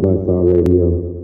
By 0.00 0.14
Star 0.24 0.44
Radio. 0.44 1.21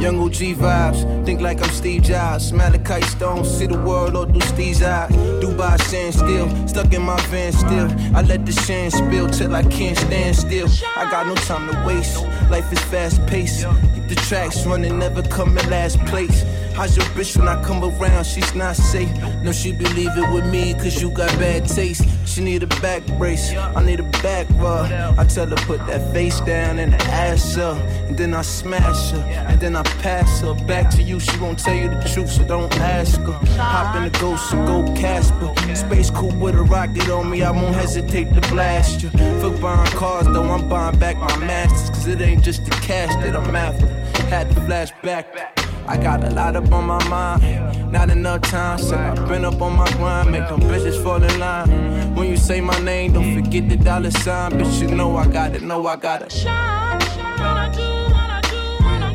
Young 0.00 0.20
OG 0.20 0.56
vibes. 0.56 1.24
Think 1.24 1.40
like 1.40 1.62
I'm 1.62 1.70
Steve 1.70 2.02
Jobs. 2.02 2.52
Kite 2.84 3.04
stone, 3.04 3.44
see 3.44 3.66
the 3.66 3.78
world 3.78 4.16
all 4.16 4.26
through 4.26 4.40
Steve's 4.40 4.82
eyes. 4.82 5.10
Dubai 5.42 5.80
stand 5.80 6.14
still, 6.14 6.68
stuck 6.68 6.92
in 6.92 7.02
my 7.02 7.20
van 7.28 7.52
still. 7.52 7.88
I 8.16 8.22
let 8.22 8.44
the 8.46 8.52
sand 8.52 8.92
spill 8.92 9.28
till 9.28 9.54
I 9.54 9.62
can't 9.62 9.96
stand 9.96 10.36
still. 10.36 10.68
I 10.96 11.10
got 11.10 11.26
no 11.26 11.34
time 11.34 11.70
to 11.70 11.86
waste. 11.86 12.22
Life 12.50 12.72
is 12.72 12.80
fast 12.80 13.24
paced. 13.26 13.66
Keep 13.94 14.08
the 14.08 14.16
tracks 14.16 14.66
running, 14.66 14.98
never 14.98 15.22
come 15.22 15.56
in 15.56 15.70
last 15.70 15.98
place. 16.06 16.44
How's 16.74 16.96
your 16.96 17.06
bitch 17.14 17.36
when 17.36 17.46
I 17.46 17.62
come 17.62 17.84
around? 17.84 18.24
She's 18.24 18.54
not 18.54 18.76
safe. 18.76 19.10
No, 19.42 19.52
she 19.52 19.72
believe 19.72 20.10
it 20.16 20.32
with 20.32 20.46
me, 20.46 20.74
cause 20.74 21.00
you 21.00 21.10
got 21.10 21.30
bad 21.38 21.68
taste. 21.68 22.04
She 22.34 22.40
need 22.40 22.64
a 22.64 22.66
back 22.66 23.06
brace, 23.16 23.54
I 23.54 23.80
need 23.84 24.00
a 24.00 24.10
back 24.20 24.48
rub. 24.54 24.90
I 25.16 25.24
tell 25.24 25.46
her 25.46 25.54
put 25.54 25.78
that 25.86 26.12
face 26.12 26.40
down 26.40 26.80
and 26.80 26.92
the 26.92 27.00
ass 27.04 27.56
up. 27.56 27.78
And 28.08 28.18
then 28.18 28.34
I 28.34 28.42
smash 28.42 29.12
her, 29.12 29.20
and 29.48 29.60
then 29.60 29.76
I 29.76 29.84
pass 30.02 30.40
her. 30.40 30.52
Back 30.66 30.90
to 30.96 31.02
you, 31.02 31.20
she 31.20 31.38
won't 31.38 31.60
tell 31.60 31.76
you 31.76 31.88
the 31.88 32.10
truth, 32.12 32.30
so 32.30 32.42
don't 32.42 32.76
ask 32.80 33.20
her. 33.20 33.38
Hop 33.56 33.94
in 33.94 34.10
the 34.10 34.18
ghost 34.18 34.52
and 34.52 34.66
go 34.66 34.82
Casper. 35.00 35.54
Space 35.76 36.10
coupe 36.10 36.34
with 36.34 36.56
a 36.56 36.62
rocket 36.64 37.08
on 37.08 37.30
me, 37.30 37.44
I 37.44 37.52
won't 37.52 37.76
hesitate 37.76 38.34
to 38.34 38.40
blast 38.50 39.04
you. 39.04 39.10
Fuck 39.10 39.60
buying 39.60 39.90
cars, 39.92 40.26
though, 40.26 40.50
I'm 40.50 40.68
buying 40.68 40.98
back 40.98 41.16
my 41.18 41.36
masters. 41.36 41.90
Cause 41.90 42.08
it 42.08 42.20
ain't 42.20 42.42
just 42.42 42.64
the 42.64 42.72
cash 42.72 43.14
that 43.22 43.36
I'm 43.36 43.54
after. 43.54 43.86
Had 44.24 44.48
to 44.50 44.60
flash 44.62 44.90
back. 45.04 45.53
I 45.86 45.96
got 45.98 46.24
a 46.24 46.30
lot 46.30 46.56
up 46.56 46.72
on 46.72 46.86
my 46.86 47.08
mind. 47.08 47.92
Not 47.92 48.10
enough 48.10 48.42
time, 48.42 48.78
so 48.78 48.96
I've 48.96 49.28
been 49.28 49.44
up 49.44 49.60
on 49.60 49.76
my 49.76 49.90
grind. 49.92 50.30
Make 50.30 50.48
them 50.48 50.60
bitches 50.60 51.02
fall 51.02 51.22
in 51.22 51.38
line. 51.38 52.14
When 52.14 52.28
you 52.28 52.36
say 52.36 52.60
my 52.60 52.78
name, 52.80 53.12
don't 53.12 53.34
forget 53.34 53.68
the 53.68 53.76
dollar 53.76 54.10
sign. 54.10 54.52
Bitch, 54.52 54.80
you 54.80 54.88
know 54.94 55.16
I 55.16 55.26
got 55.26 55.54
it, 55.54 55.62
know 55.62 55.86
I 55.86 55.96
got 55.96 56.22
it. 56.22 56.34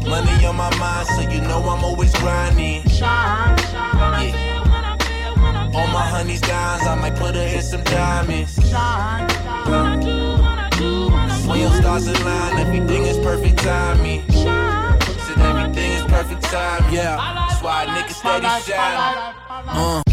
Money 0.08 0.46
on 0.46 0.56
my 0.56 0.76
mind, 0.78 1.08
so 1.08 1.22
you 1.22 1.42
know 1.42 1.60
I'm 1.60 1.84
always 1.84 2.14
grinding. 2.16 2.84
All 5.76 5.88
my 5.88 6.02
honeys 6.02 6.42
dimes, 6.42 6.84
I 6.84 6.96
might 6.96 7.16
put 7.16 7.36
her 7.36 7.42
in 7.42 7.62
some 7.62 7.84
diamonds. 7.84 8.58
When 11.48 11.60
your 11.60 11.74
stars 11.74 12.08
align, 12.08 12.60
everything 12.60 13.04
is 13.04 13.18
perfect 13.18 13.58
timing. 13.60 14.24
Said 15.30 15.42
everything 15.42 15.92
is 15.92 16.02
perfect 16.06 16.42
time, 16.42 16.92
yeah. 16.92 17.16
That's 17.16 17.62
why 17.62 17.86
niggas 17.86 17.86
nigga 17.86 18.10
steady 18.10 18.48
shine. 18.64 19.34
Uh. 19.68 20.09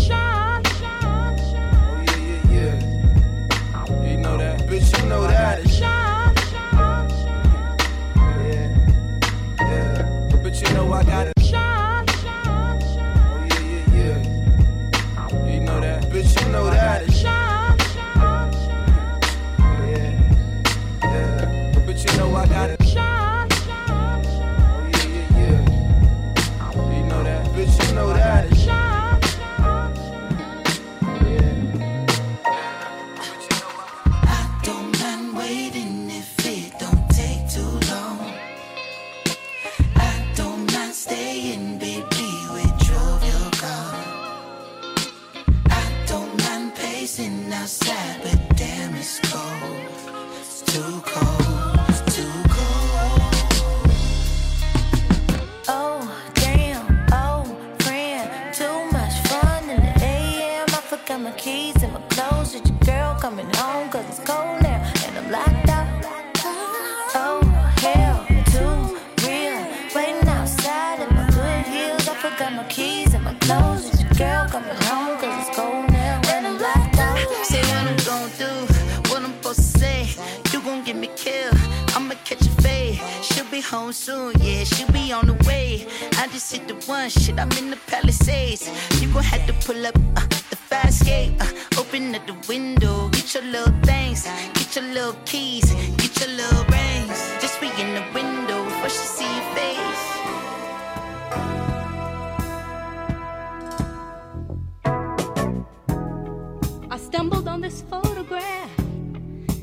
stumbled 107.16 107.48
on 107.48 107.62
this 107.62 107.80
photograph. 107.90 108.70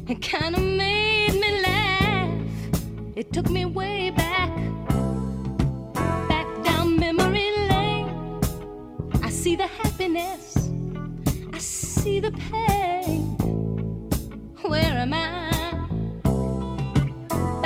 It 0.08 0.20
kinda 0.22 0.60
made 0.60 1.36
me 1.44 1.62
laugh. 1.62 2.48
It 3.16 3.32
took 3.32 3.48
me 3.48 3.64
way 3.66 4.10
back, 4.10 4.52
back 6.28 6.48
down 6.64 6.98
memory 6.98 7.52
lane. 7.70 8.10
I 9.22 9.30
see 9.30 9.56
the 9.56 9.68
happiness, 9.68 10.44
I 11.54 11.60
see 11.60 12.20
the 12.20 12.32
pain. 12.50 13.22
Where 14.72 14.96
am 15.06 15.14
I? 15.14 15.28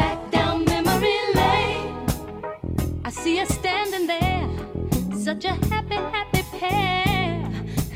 Back 0.02 0.20
down 0.38 0.66
memory 0.66 1.20
lane. 1.40 1.94
I 3.06 3.10
see 3.10 3.40
us 3.40 3.52
standing 3.62 4.06
there, 4.06 4.50
such 5.28 5.46
a 5.46 5.54
happy, 5.72 6.00
happy 6.16 6.44
pair. 6.60 6.87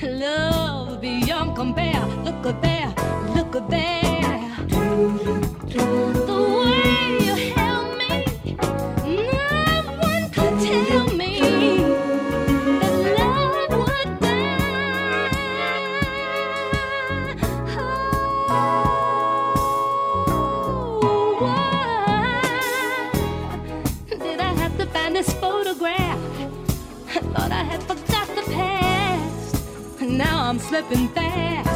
Love 0.04 1.00
beyond 1.00 1.56
compare. 1.56 2.06
Look 2.24 2.46
at 2.48 2.62
there, 2.62 2.94
look 3.36 3.56
at 3.56 3.70
there. 3.70 3.92
slipping 30.72 31.10
fast. 31.10 31.71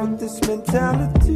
with 0.00 0.18
this 0.18 0.40
mentality. 0.48 1.29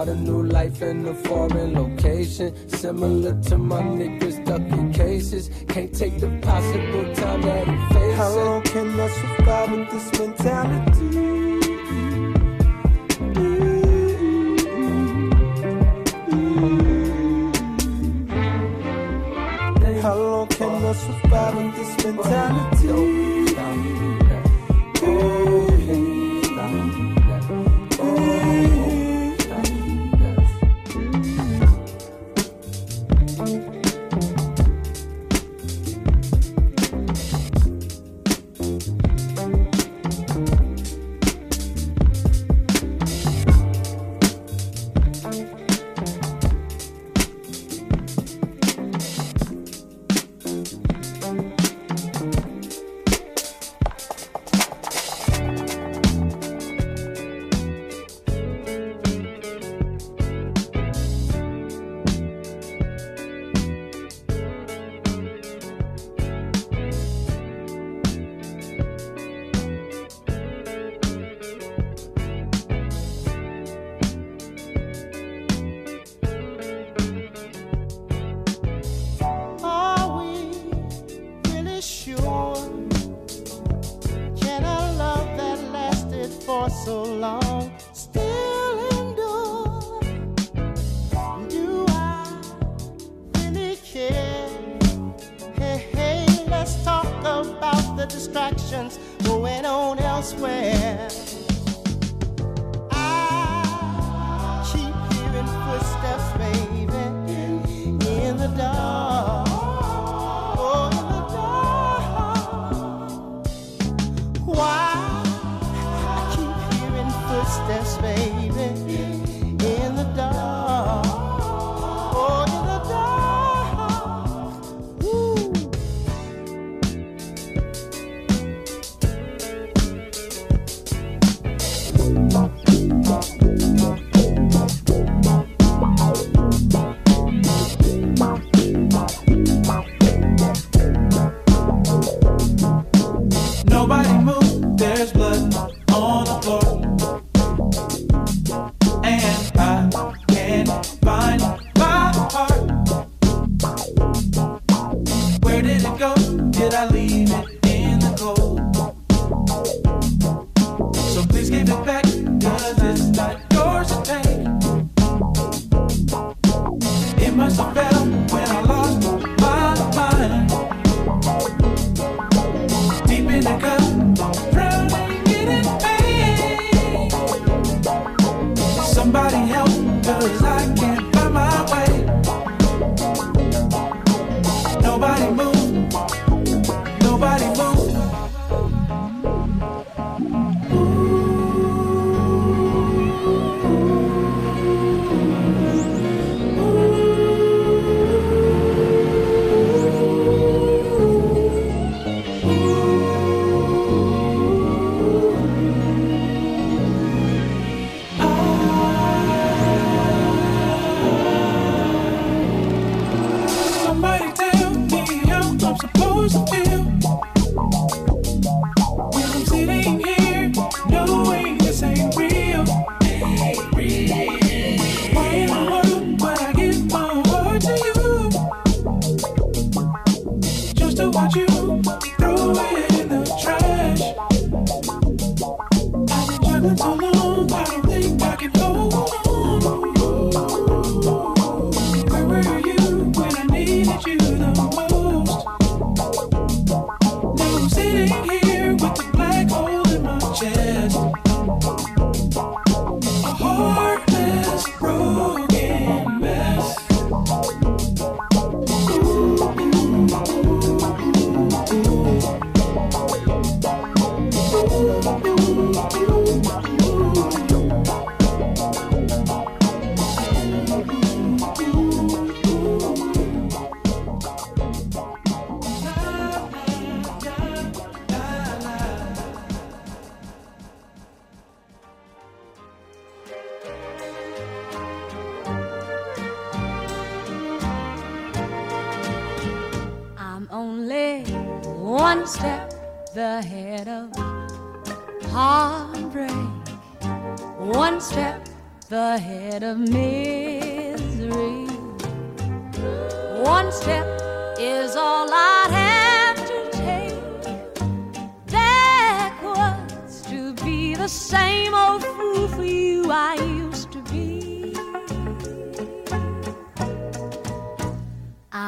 Start 0.00 0.16
a 0.16 0.22
new 0.22 0.42
life 0.44 0.80
in 0.80 1.06
a 1.06 1.14
foreign 1.14 1.74
location. 1.74 2.56
Similar 2.70 3.38
to 3.42 3.58
my 3.58 3.82
niggas 3.82 4.42
ducking 4.46 4.94
cases. 4.94 5.50
Can't 5.68 5.94
take 5.94 6.18
the 6.18 6.30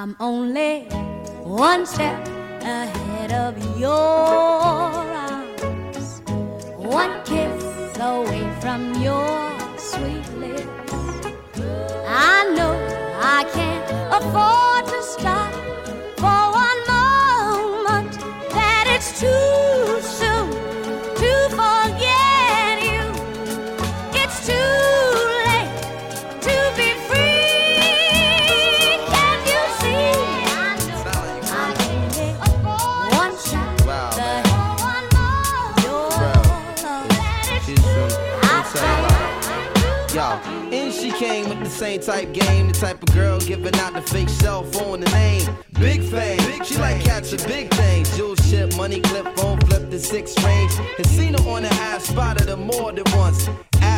I'm 0.03 0.17
only 0.19 0.81
one 1.45 1.87
step 1.87 2.27
ahead 2.61 3.33
of 3.33 3.79
your 3.79 3.89
arms, 4.99 6.23
one 6.77 7.23
kiss 7.25 7.63
away 8.01 8.53
from 8.61 9.01
your 9.01 9.79
sweet 9.79 10.29
lips. 10.41 10.93
I 12.09 12.53
know 12.57 12.75
I 13.21 13.45
can't 13.55 14.13
afford. 14.13 14.72
Type 42.01 42.33
game. 42.33 42.69
The 42.69 42.73
type 42.73 43.03
of 43.03 43.15
girl 43.15 43.39
giving 43.39 43.75
out 43.77 43.93
the 43.93 44.01
fake 44.01 44.31
cell 44.31 44.65
phone 44.65 45.01
the 45.01 45.11
name. 45.11 45.47
Big 45.75 46.03
fame. 46.03 46.39
Big 46.39 46.65
she 46.65 46.77
like 46.79 47.05
catching 47.05 47.47
big 47.47 47.73
things. 47.75 48.17
Jewel 48.17 48.35
ship, 48.37 48.75
money 48.77 49.01
clip, 49.01 49.27
phone 49.37 49.61
flip 49.61 49.91
the 49.91 49.99
six 49.99 50.35
range. 50.43 50.73
And 50.97 51.07
seen 51.07 51.35
her 51.35 51.49
on 51.51 51.63
the 51.63 51.69
ass, 51.69 52.05
spotted 52.05 52.49
her 52.49 52.57
more 52.57 52.93
than 52.93 53.05
once 53.15 53.47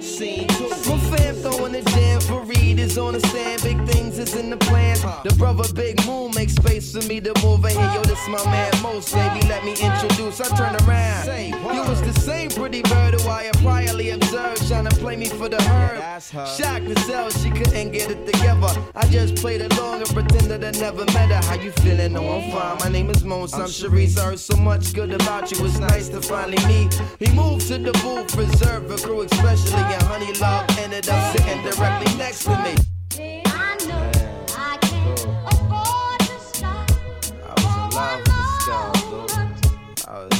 Scene 0.00 0.46
two. 0.48 0.68
My 0.68 0.98
fam 1.16 1.34
throwing 1.36 1.72
the 1.72 1.82
jam 1.82 2.20
for 2.20 2.42
Reed 2.42 2.78
is 2.78 2.98
on 2.98 3.14
the 3.14 3.20
stand. 3.20 3.62
Big 3.62 3.84
things 3.88 4.18
is 4.18 4.34
in 4.36 4.50
the 4.50 4.56
plans. 4.56 5.02
The 5.02 5.34
brother 5.36 5.64
Big 5.74 6.04
Moon 6.06 6.30
makes 6.34 6.54
space 6.54 6.92
for 6.92 7.06
me 7.08 7.20
to 7.20 7.32
move 7.42 7.64
in 7.64 7.72
here. 7.72 7.92
Yo, 7.94 8.02
this 8.02 8.28
my 8.28 8.44
man 8.44 8.72
Mos, 8.82 9.12
baby. 9.12 9.46
Let 9.48 9.64
me 9.64 9.72
introduce. 9.72 10.40
I 10.40 10.48
turn 10.56 10.76
around. 10.86 11.26
You 11.74 11.82
was 11.88 12.00
the 12.02 12.12
same 12.20 12.50
pretty 12.50 12.82
bird 12.82 13.20
who 13.20 13.28
I 13.28 13.44
had 13.44 13.56
priorly 13.56 14.14
observed, 14.14 14.66
trying 14.68 14.86
to 14.86 14.94
play 14.96 15.16
me 15.16 15.26
for 15.26 15.48
the 15.48 15.60
herd. 15.62 16.22
Shocked 16.22 16.86
to 16.86 16.98
sell, 17.00 17.30
she 17.30 17.50
couldn't 17.50 17.92
get 17.92 18.10
it 18.10 18.26
together. 18.26 18.72
I 18.94 19.06
just 19.08 19.36
played 19.36 19.62
along 19.62 20.00
and 20.02 20.10
pretended 20.10 20.62
I 20.64 20.70
never 20.78 21.04
met 21.06 21.30
her. 21.30 21.42
How 21.48 21.54
you 21.54 21.72
feeling? 21.82 22.12
No, 22.12 22.28
I'm 22.28 22.50
fine. 22.52 22.78
My 22.78 22.88
name 22.88 23.10
is 23.10 23.24
Mos. 23.24 23.54
I'm 23.54 23.62
Sharice. 23.62 24.18
I 24.18 24.26
heard 24.26 24.38
so 24.38 24.56
much 24.56 24.92
good 24.94 25.12
about 25.12 25.50
you. 25.50 25.64
It's 25.64 25.78
nice 25.78 26.08
to 26.10 26.20
finally 26.20 26.64
meet. 26.66 27.00
He 27.18 27.30
moved 27.32 27.66
to 27.68 27.78
the 27.78 27.92
booth, 27.92 28.34
reserved 28.36 28.90
for 28.90 29.06
crew, 29.06 29.22
especially. 29.72 29.94
And 29.94 30.02
Honey 30.04 30.32
Love 30.34 30.78
ended 30.78 31.08
up 31.08 31.36
sitting 31.36 31.62
directly 31.62 32.16
next 32.16 32.44
to 32.44 32.50
me. 32.50 32.74
I 33.46 33.76
know 33.86 34.10
I 34.56 34.76
can't 34.82 35.20
afford 35.52 36.20
to 36.20 36.38
stop. 36.40 36.90
I 37.42 37.54
was 37.56 37.74
in 37.76 37.90
love 37.96 38.18
with 38.18 38.34
this 38.34 38.64
girl, 38.66 38.92
dude. 39.10 40.08
I 40.08 40.10
was 40.18 40.32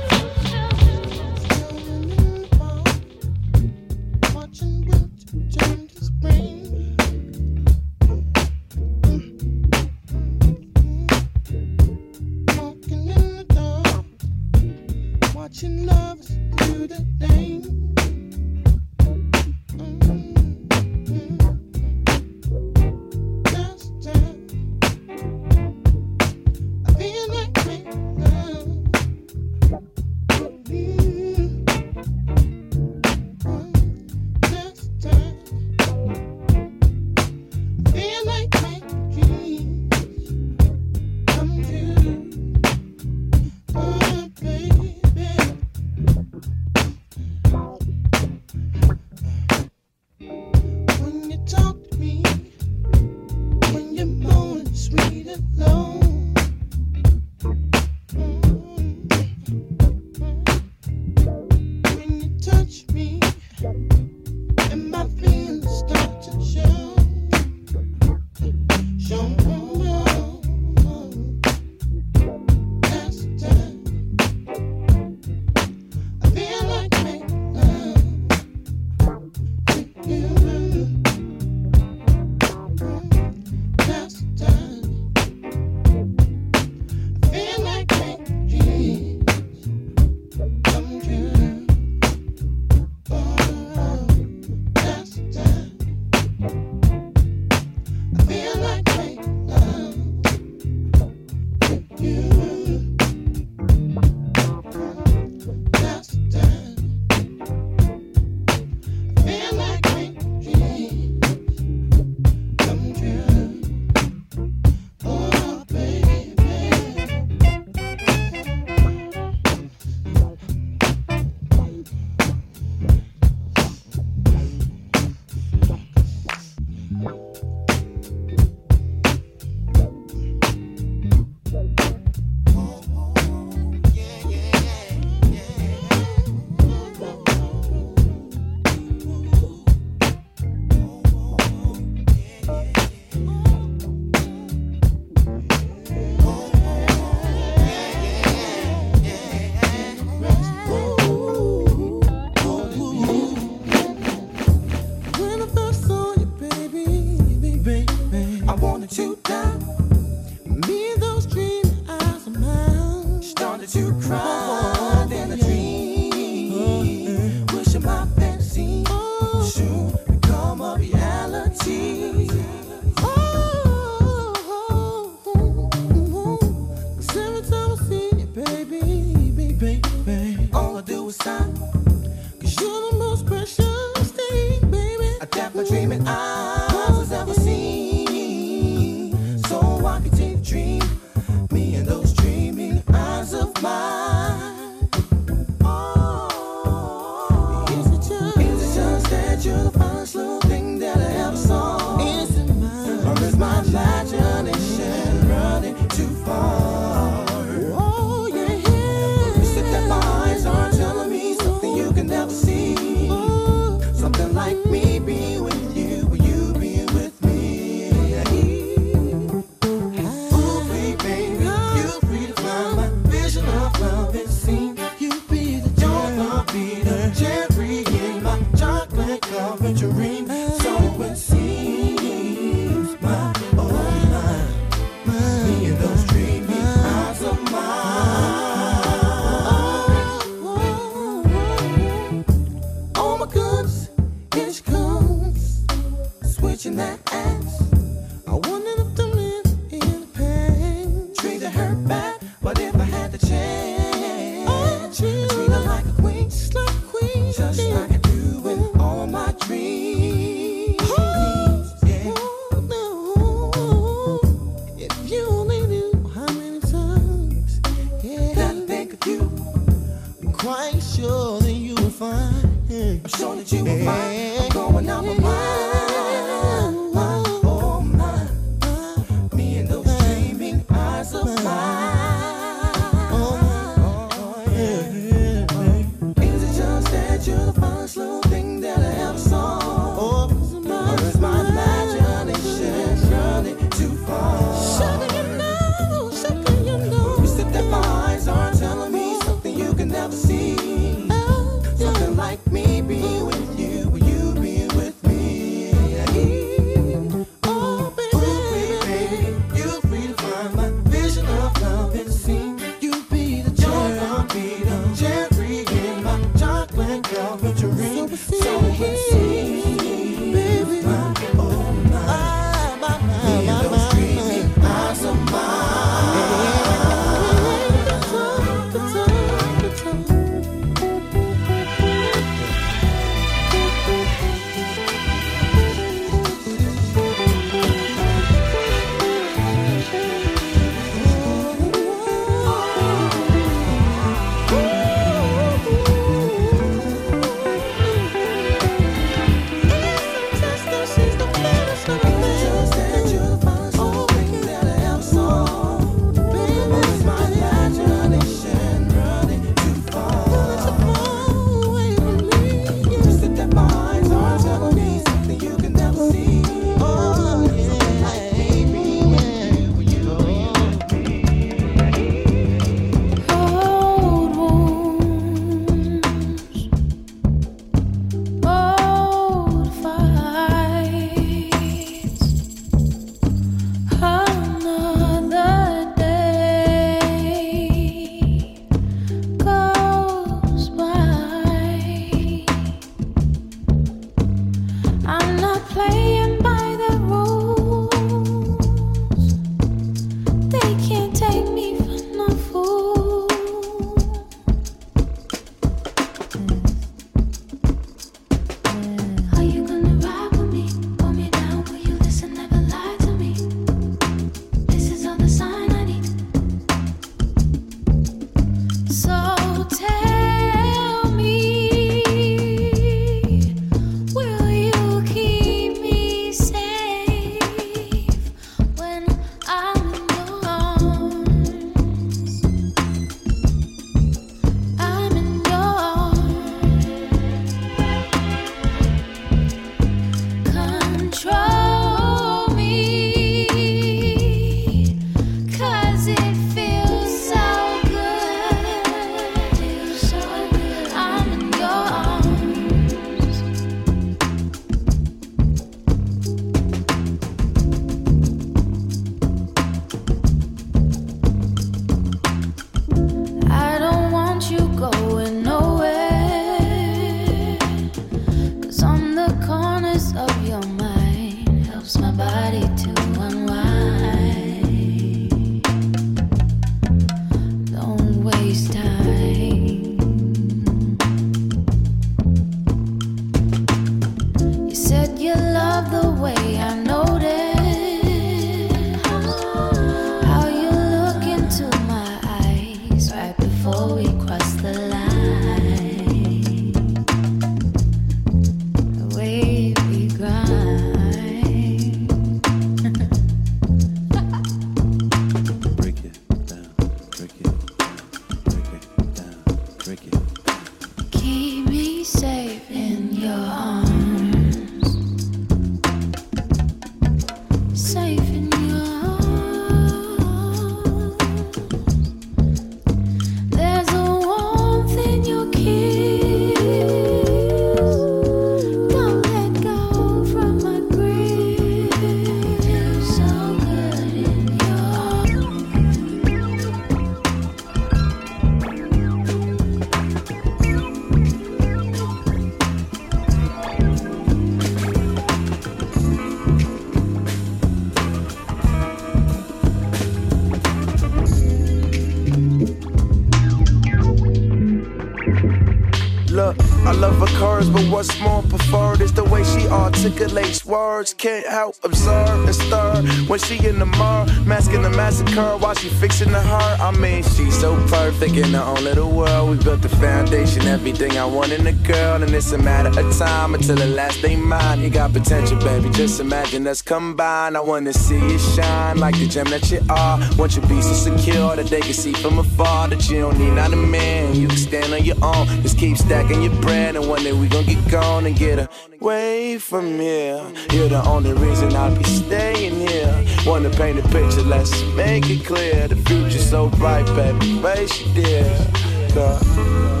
words. 561.01 561.13
Can't 561.13 561.45
help 561.47 561.75
observe 561.83 562.45
and 562.45 562.55
stir 562.55 563.01
when 563.27 563.39
she 563.39 563.55
in 563.65 563.79
the 563.79 563.85
mirror, 563.85 564.25
masking 564.45 564.83
the 564.83 564.89
massacre 564.89 565.57
while 565.57 565.73
she 565.73 565.89
fixing 565.89 566.31
the 566.31 566.41
heart. 566.41 566.79
I 566.79 566.91
mean, 566.91 567.23
she's 567.23 567.59
so 567.59 567.75
perfect 567.87 568.35
in 568.35 568.53
her 568.53 568.61
own 568.61 568.83
little 568.83 569.11
world. 569.11 569.49
We 569.49 569.63
built 569.63 569.81
the 569.81 569.89
foundation, 569.89 570.63
everything 570.63 571.17
I 571.17 571.25
want 571.25 571.51
in 571.51 571.65
a 571.65 571.73
girl, 571.83 572.21
and 572.21 572.33
it's 572.33 572.51
a 572.51 572.57
matter 572.57 572.89
of 572.99 573.17
time 573.17 573.53
until 573.53 573.75
the 573.75 573.87
last 573.87 574.21
day 574.21 574.35
mine. 574.35 574.81
You 574.81 574.89
got 574.89 575.13
potential, 575.13 575.57
baby. 575.59 575.89
Just 575.89 576.19
imagine 576.19 576.67
us 576.67 576.81
combined. 576.81 577.57
I 577.57 577.61
wanna 577.61 577.93
see 577.93 578.19
you 578.19 578.39
shine 578.39 578.97
like 578.97 579.17
the 579.17 579.27
gem 579.27 579.45
that 579.49 579.69
you 579.71 579.81
are. 579.89 580.19
Want 580.37 580.55
you 580.55 580.61
be 580.63 580.81
so 580.81 580.93
secure 580.93 581.55
that 581.55 581.67
they 581.67 581.81
can 581.81 581.93
see 581.93 582.13
from 582.13 582.39
afar 582.39 582.87
that 582.89 583.09
you 583.09 583.21
don't 583.21 583.37
need 583.37 583.53
not 583.53 583.73
a 583.73 583.75
man. 583.75 584.35
You 584.35 584.47
can 584.47 584.57
stand 584.57 584.93
on 584.93 585.03
your 585.03 585.17
own. 585.23 585.47
Just 585.61 585.77
keep 585.77 585.97
stacking 585.97 586.41
your 586.41 586.55
bread, 586.61 586.95
and 586.95 587.07
one 587.07 587.23
day 587.23 587.33
we 587.33 587.47
gon' 587.47 587.65
get 587.65 587.89
gone 587.89 588.25
and 588.25 588.35
get 588.35 588.69
away 588.99 589.57
from 589.57 589.99
here. 589.99 590.41
You're 590.71 590.89
the 590.89 591.03
only 591.05 591.33
reason 591.33 591.75
I'll 591.75 591.95
be 591.95 592.03
staying 592.03 592.87
here. 592.87 593.25
Wanna 593.45 593.69
paint 593.69 593.99
a 593.99 594.03
picture, 594.09 594.43
let's 594.43 594.71
make 594.95 595.29
it 595.29 595.45
clear. 595.45 595.87
The 595.87 595.95
future's 595.95 596.49
so 596.49 596.69
bright, 596.69 597.05
baby. 597.15 597.61
Face 597.61 598.01
you, 598.01 598.13
dear. 598.13 600.00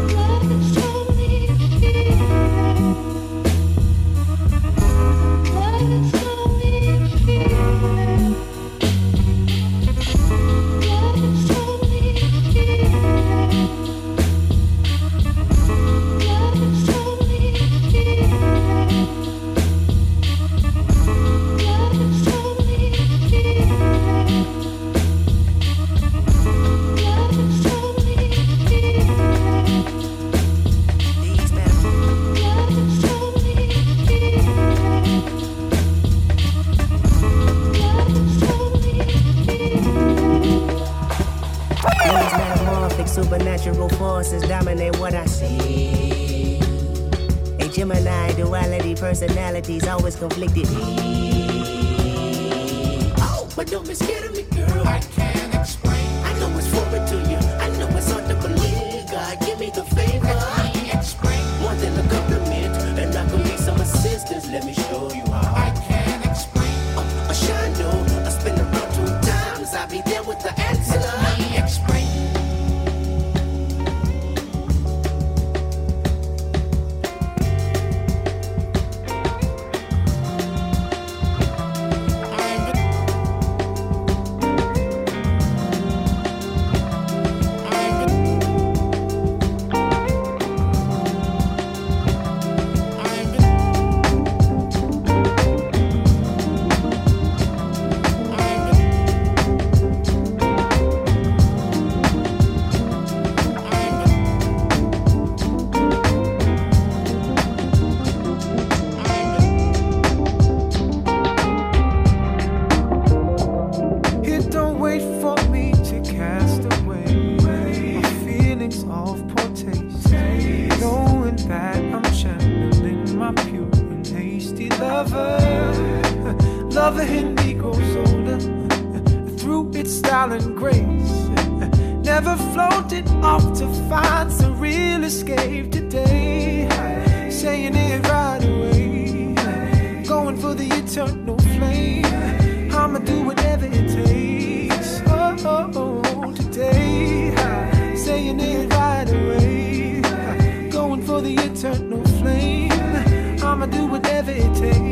I'ma 153.61 153.77
do 153.77 153.85
whatever 153.85 154.31
it 154.31 154.55
takes. 154.55 154.90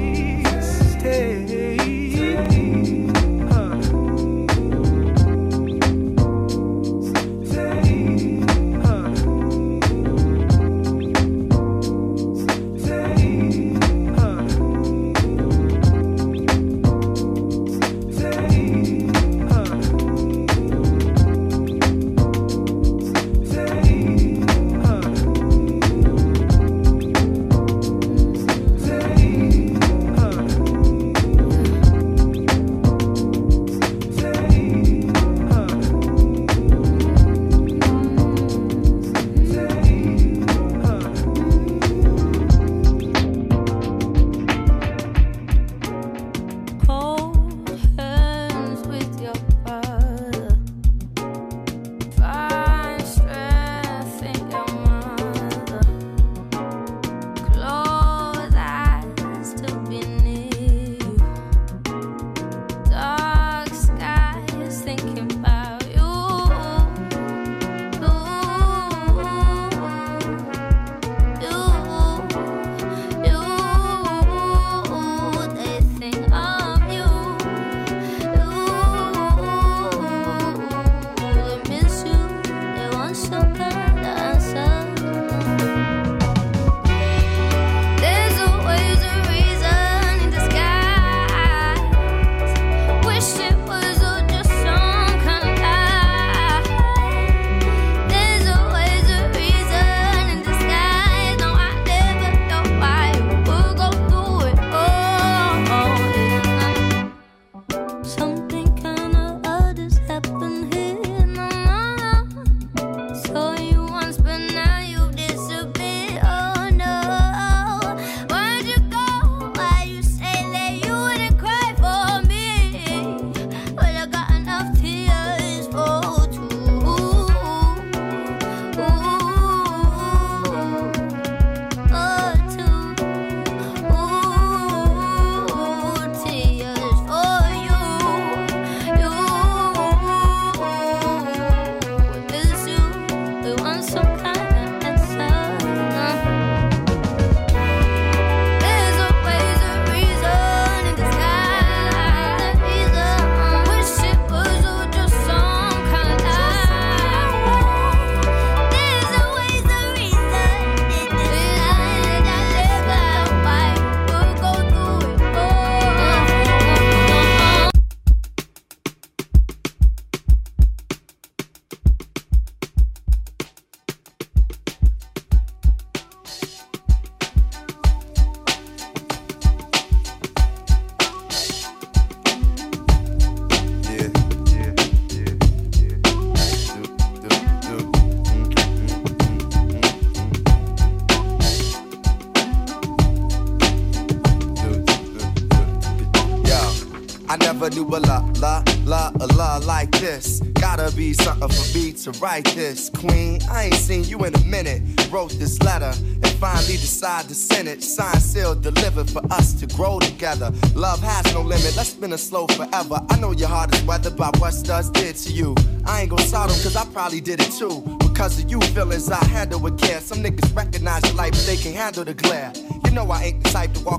To 202.12 202.20
write 202.20 202.46
this. 202.56 202.90
Queen, 202.90 203.40
I 203.50 203.66
ain't 203.66 203.76
seen 203.76 204.04
you 204.04 204.24
in 204.26 204.34
a 204.36 204.44
minute. 204.46 204.82
Wrote 205.12 205.32
this 205.32 205.62
letter 205.62 205.92
and 205.96 206.30
finally 206.34 206.74
decide 206.74 207.28
to 207.28 207.36
send 207.36 207.68
it. 207.68 207.84
Signed, 207.84 208.22
sealed, 208.22 208.62
delivered 208.62 209.10
for 209.10 209.22
us 209.32 209.54
to 209.60 209.68
grow 209.68 210.00
together. 210.00 210.52
Love 210.76 211.02
has 211.02 211.34
no 211.34 211.42
limit. 211.42 211.74
Let's 211.76 211.90
spin 211.90 212.14
it 212.14 212.18
slow 212.20 212.48
forever. 212.48 213.00
I 213.10 213.20
know 213.20 213.32
your 213.32 213.50
heart 213.50 213.74
is 213.76 213.84
weathered 213.84 214.16
by 214.16 214.32
what 214.40 214.54
studs 214.54 214.90
did 214.92 215.16
to 215.18 215.32
you. 215.32 215.56
I 215.86 216.02
ain't 216.02 216.10
gon' 216.10 216.20
start 216.20 216.52
'em 216.52 216.62
cause 216.62 216.76
I 216.76 216.86
probably 216.86 217.22
did 217.22 217.42
it 217.42 217.52
too. 217.52 217.82
Because 218.00 218.40
of 218.40 218.50
you 218.50 218.60
feelings 218.74 219.10
I 219.10 219.24
handle 219.26 219.60
with 219.60 219.78
care. 219.80 220.02
Some 220.02 220.20
niggas 220.24 220.56
recognize 220.56 221.04
your 221.06 221.16
light, 221.16 221.34
but 221.34 221.46
they 221.46 221.58
can't 221.58 221.76
handle 221.76 222.06
the 222.06 222.14
glare. 222.14 222.52
You 222.86 222.92
know 222.92 223.10
I 223.12 223.24
ain't 223.26 223.44
the 223.44 223.50
type 223.50 223.74
to 223.74 223.84
walk 223.84 223.99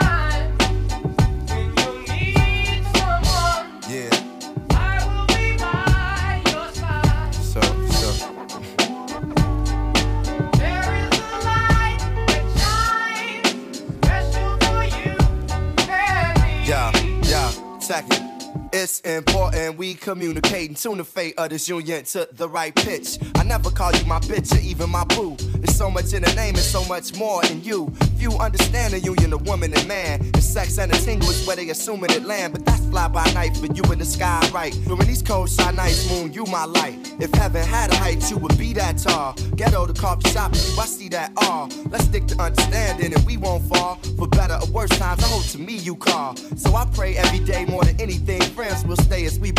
It's 19.13 19.40
important 19.71 19.77
we 19.77 19.93
communicating. 19.95 20.75
Tune 20.75 20.97
the 20.97 21.03
fate 21.03 21.33
of 21.37 21.49
this 21.49 21.67
union 21.67 22.03
to 22.03 22.27
the 22.33 22.47
right 22.47 22.73
pitch. 22.75 23.17
I 23.35 23.43
never 23.43 23.69
call 23.69 23.91
you 23.93 24.05
my 24.05 24.19
bitch 24.19 24.55
or 24.55 24.61
even 24.61 24.89
my 24.89 25.03
boo. 25.05 25.35
There's 25.37 25.75
so 25.75 25.89
much 25.89 26.13
in 26.13 26.23
the 26.23 26.33
name 26.35 26.55
and 26.55 26.63
so 26.63 26.83
much 26.85 27.15
more 27.15 27.43
in 27.45 27.63
you. 27.63 27.91
Few 28.17 28.31
understand 28.33 28.93
the 28.93 28.99
union 28.99 29.33
of 29.33 29.47
woman 29.47 29.73
and 29.73 29.87
man. 29.87 30.21
And 30.21 30.43
sex 30.43 30.77
and 30.77 30.91
a 30.91 30.97
tingle 30.97 31.29
is 31.29 31.45
where 31.47 31.55
they 31.55 31.69
assuming 31.69 32.11
it 32.11 32.23
land. 32.23 32.53
But 32.53 32.65
that's 32.65 32.85
fly 32.85 33.07
by 33.07 33.25
night 33.33 33.57
for 33.57 33.67
you 33.67 33.83
in 33.91 33.99
the 33.99 34.05
sky, 34.05 34.39
right? 34.53 34.73
During 34.85 35.07
these 35.07 35.21
cold 35.21 35.49
shy 35.49 35.71
nights, 35.71 36.09
moon, 36.09 36.33
you 36.33 36.45
my 36.45 36.65
light. 36.65 36.95
If 37.19 37.33
heaven 37.33 37.63
had 37.65 37.91
a 37.91 37.95
height, 37.95 38.29
you 38.29 38.37
would 38.37 38.57
be 38.57 38.73
that 38.73 38.97
tall. 38.97 39.33
Ghetto 39.55 39.87
to 39.87 39.93
coffee 39.93 40.29
shop, 40.29 40.53
you, 40.53 40.79
I 40.79 40.85
see 40.85 41.09
that 41.09 41.31
all. 41.37 41.69
Let's 41.89 42.05
stick 42.05 42.27
to 42.27 42.41
understanding 42.41 43.13
and 43.13 43.25
we 43.25 43.37
won't 43.37 43.63
fall. 43.69 43.95
For 44.17 44.27
better 44.27 44.57
or 44.61 44.67
worse 44.71 44.89
times, 44.89 45.23
I 45.23 45.27
hope 45.27 45.45
to 45.51 45.59
me 45.59 45.75
you 45.77 45.95
call. 45.95 46.35
So 46.35 46.75
I 46.75 46.85
pray 46.93 47.15
every 47.15 47.39
day 47.39 47.65
more 47.65 47.83
than 47.83 47.99
anything. 47.99 48.41
Friends 48.41 48.85
will 48.85 48.97
stay 48.97 49.25
as 49.25 49.39
we 49.39 49.51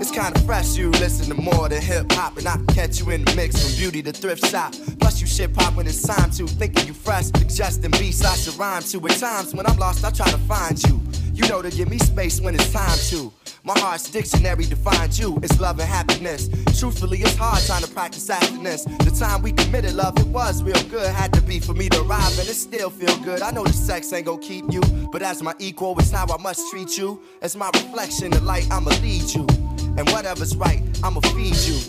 It's 0.00 0.12
kinda 0.12 0.38
fresh, 0.46 0.76
you 0.76 0.90
listen 0.92 1.26
to 1.34 1.34
more 1.34 1.68
than 1.68 1.82
hip 1.82 2.12
hop, 2.12 2.38
and 2.38 2.46
I 2.46 2.54
can 2.54 2.66
catch 2.66 3.00
you 3.00 3.10
in 3.10 3.24
the 3.24 3.34
mix 3.34 3.60
from 3.60 3.76
beauty 3.76 4.00
to 4.02 4.12
thrift 4.12 4.46
shop. 4.46 4.72
Plus, 5.00 5.20
you 5.20 5.26
shit 5.26 5.52
pop 5.52 5.74
when 5.74 5.86
it's 5.88 6.02
time 6.02 6.30
to. 6.32 6.46
Thinking 6.46 6.86
you 6.86 6.94
fresh, 6.94 7.26
suggesting 7.26 7.90
beats 7.92 8.24
I 8.24 8.36
should 8.36 8.56
rhyme 8.56 8.82
to. 8.82 9.08
At 9.08 9.18
times 9.18 9.54
when 9.54 9.66
I'm 9.66 9.76
lost, 9.76 10.04
I 10.04 10.10
try 10.10 10.30
to 10.30 10.38
find 10.38 10.80
you. 10.84 11.00
You 11.34 11.48
know 11.48 11.62
to 11.62 11.70
give 11.70 11.90
me 11.90 11.98
space 11.98 12.40
when 12.40 12.54
it's 12.54 12.72
time 12.72 12.98
to. 13.10 13.32
My 13.64 13.76
heart's 13.78 14.08
dictionary 14.08 14.66
defines 14.66 15.18
you. 15.18 15.38
It's 15.42 15.58
love 15.60 15.80
and 15.80 15.88
happiness. 15.88 16.48
Truthfully, 16.78 17.18
it's 17.18 17.36
hard 17.36 17.60
trying 17.66 17.82
to 17.82 17.90
practice 17.90 18.28
happiness. 18.28 18.84
The 18.84 19.10
time 19.10 19.42
we 19.42 19.50
committed 19.52 19.94
love, 19.94 20.16
it 20.18 20.28
was 20.28 20.62
real 20.62 20.82
good. 20.84 21.12
Had 21.12 21.32
to 21.32 21.42
be 21.42 21.58
for 21.58 21.74
me 21.74 21.88
to 21.88 22.02
arrive, 22.02 22.38
and 22.38 22.48
it 22.48 22.54
still 22.54 22.90
feel 22.90 23.16
good. 23.18 23.42
I 23.42 23.50
know 23.50 23.64
the 23.64 23.72
sex 23.72 24.12
ain't 24.12 24.26
gonna 24.26 24.40
keep 24.40 24.72
you, 24.72 24.80
but 25.12 25.22
as 25.22 25.42
my 25.42 25.54
equal, 25.58 25.98
it's 25.98 26.12
how 26.12 26.26
I 26.32 26.40
must 26.40 26.70
treat 26.70 26.96
you. 26.96 27.20
As 27.42 27.56
my 27.56 27.68
reflection, 27.74 28.30
the 28.30 28.40
light, 28.40 28.66
I'ma 28.70 28.90
lead 29.02 29.34
you. 29.34 29.67
And 29.98 30.08
whatever's 30.10 30.54
right, 30.54 30.80
I'ma 31.02 31.18
feed 31.20 31.56
you. 31.56 31.80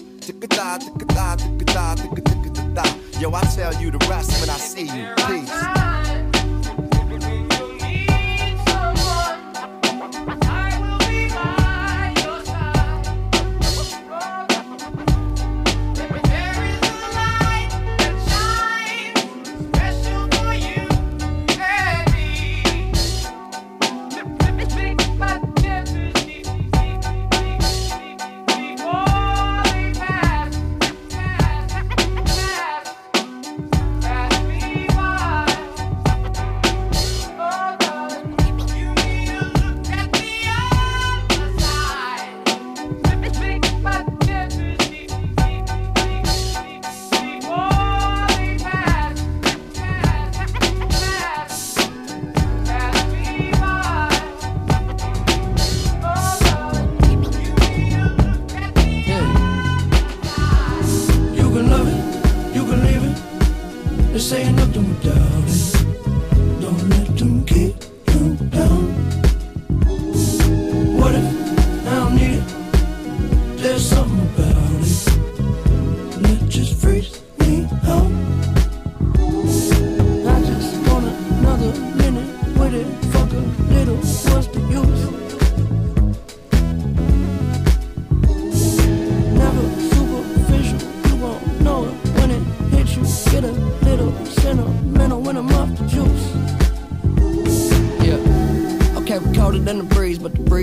Yo, 3.20 3.34
I 3.36 3.42
tell 3.54 3.74
you 3.80 3.92
the 3.92 4.04
rest 4.10 4.42
when 4.42 4.50
I 4.50 4.58
see 4.58 4.86
you. 4.86 5.08
Peace. 5.28 5.99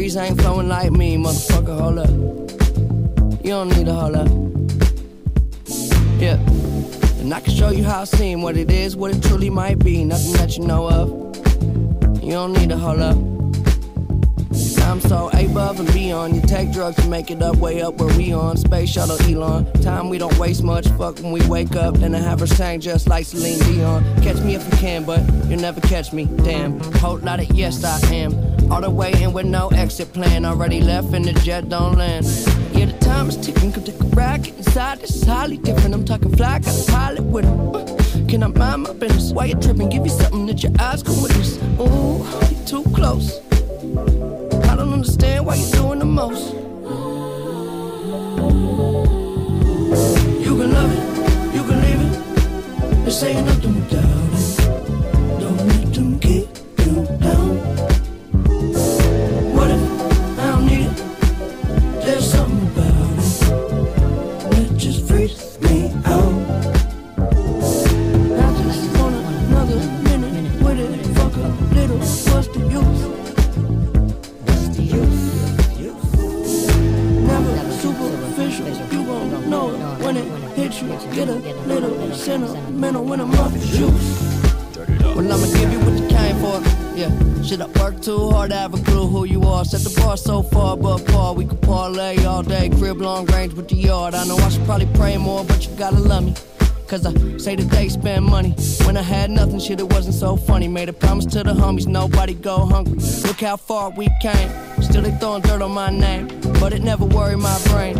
Breeze, 0.06 0.16
ain't 0.16 0.40
flowing 0.40 0.68
like 0.68 0.92
me, 0.92 1.16
motherfucker. 1.16 1.80
Hold 1.80 1.98
up. 1.98 2.10
You 3.44 3.50
don't 3.50 3.68
need 3.70 3.86
to 3.86 3.92
hold 3.92 4.14
up. 4.14 4.28
Yeah. 6.20 6.38
And 7.20 7.34
I 7.34 7.40
can 7.40 7.52
show 7.52 7.70
you 7.70 7.82
how 7.82 8.02
I 8.02 8.04
seem, 8.04 8.40
what 8.42 8.56
it 8.56 8.70
is, 8.70 8.96
what 8.96 9.14
it 9.14 9.20
truly 9.22 9.50
might 9.50 9.80
be. 9.80 10.04
Nothing 10.04 10.32
that 10.34 10.56
you 10.56 10.64
know 10.64 10.88
of. 10.88 11.08
You 12.22 12.32
don't 12.32 12.52
need 12.52 12.68
to 12.68 12.76
hold 12.76 13.00
up. 13.00 13.16
I'm 14.86 15.00
so 15.00 15.28
above 15.32 15.80
and 15.80 15.92
beyond. 15.92 16.36
You 16.36 16.42
take 16.42 16.70
drugs 16.70 16.96
to 17.02 17.08
make 17.08 17.32
it 17.32 17.42
up, 17.42 17.56
way 17.56 17.82
up 17.82 17.94
where 17.94 18.16
we 18.16 18.32
on. 18.32 18.56
Space 18.56 18.90
shuttle 18.90 19.20
Elon. 19.22 19.64
Time 19.82 20.08
we 20.08 20.18
don't 20.18 20.38
waste 20.38 20.62
much. 20.62 20.86
Fuck 20.90 21.18
when 21.18 21.32
we 21.32 21.44
wake 21.48 21.74
up. 21.74 21.94
Then 21.96 22.14
I 22.14 22.20
have 22.20 22.38
her 22.38 22.46
sang 22.46 22.80
just 22.80 23.08
like 23.08 23.26
Celine 23.26 23.58
Dion. 23.58 24.04
Catch 24.22 24.40
me 24.42 24.54
if 24.54 24.64
you 24.70 24.78
can, 24.78 25.04
but 25.04 25.20
you'll 25.48 25.60
never 25.60 25.80
catch 25.80 26.12
me. 26.12 26.26
Damn. 26.44 26.78
Whole 27.00 27.18
lot 27.18 27.40
of 27.40 27.50
yes, 27.50 27.82
I 27.82 27.98
am. 28.14 28.45
All 28.70 28.80
the 28.80 28.90
way 28.90 29.12
in 29.22 29.32
with 29.32 29.46
no 29.46 29.68
exit 29.68 30.12
plan. 30.12 30.44
Already 30.44 30.80
left 30.80 31.12
and 31.14 31.24
the 31.24 31.32
jet 31.40 31.68
don't 31.68 31.96
land. 31.96 32.26
Yeah, 32.72 32.86
the 32.86 32.98
time 33.00 33.28
is 33.28 33.36
ticking. 33.36 33.72
Come 33.72 33.84
take 33.84 34.00
a. 34.00 34.38
Get 34.38 34.56
inside. 34.56 35.02
Is 35.02 35.22
highly 35.24 35.56
different. 35.56 35.94
I'm 35.94 36.04
talking 36.04 36.34
fly. 36.36 36.58
Got 36.58 36.88
a 36.88 36.92
pilot 36.92 37.22
with 37.22 37.44
him. 37.44 37.74
Uh, 37.74 38.28
can 38.28 38.42
I 38.42 38.48
mind 38.48 38.82
my 38.82 38.92
business? 38.92 39.32
Why 39.32 39.46
you 39.46 39.54
tripping? 39.54 39.88
Give 39.88 40.04
you 40.04 40.10
something 40.10 40.46
that 40.46 40.62
your 40.62 40.72
eyes 40.78 41.02
can 41.02 41.20
witness. 41.22 41.58
Ooh, 41.80 42.24
you 42.50 42.56
too 42.66 42.82
close. 42.94 43.40
I 44.68 44.76
don't 44.76 44.92
understand 44.92 45.46
why 45.46 45.54
you're 45.54 45.70
doing 45.72 46.00
the 46.00 46.04
most. 46.04 46.52
You 50.44 50.52
can 50.58 50.72
love 50.72 50.92
it, 50.92 51.54
you 51.54 51.62
can 51.64 51.80
leave 51.82 52.00
it. 52.00 53.04
This 53.04 53.22
ain't 53.22 53.46
nothing 53.46 53.74
without 53.76 54.15
Cause 96.86 97.04
I 97.04 97.12
say 97.36 97.56
that 97.56 97.68
they 97.70 97.88
spend 97.88 98.24
money. 98.24 98.54
When 98.84 98.96
I 98.96 99.02
had 99.02 99.30
nothing, 99.30 99.58
shit, 99.58 99.80
it 99.80 99.92
wasn't 99.92 100.14
so 100.14 100.36
funny. 100.36 100.68
Made 100.68 100.88
a 100.88 100.92
promise 100.92 101.26
to 101.26 101.42
the 101.42 101.52
homies, 101.52 101.88
nobody 101.88 102.34
go 102.34 102.58
hungry. 102.58 102.98
Look 103.24 103.40
how 103.40 103.56
far 103.56 103.90
we 103.90 104.08
came. 104.22 104.48
Still 104.80 105.02
they 105.02 105.10
throwing 105.18 105.42
dirt 105.42 105.62
on 105.62 105.72
my 105.72 105.90
name, 105.90 106.28
but 106.60 106.72
it 106.72 106.82
never 106.82 107.04
worried 107.04 107.38
my 107.38 107.58
brain. 107.70 107.96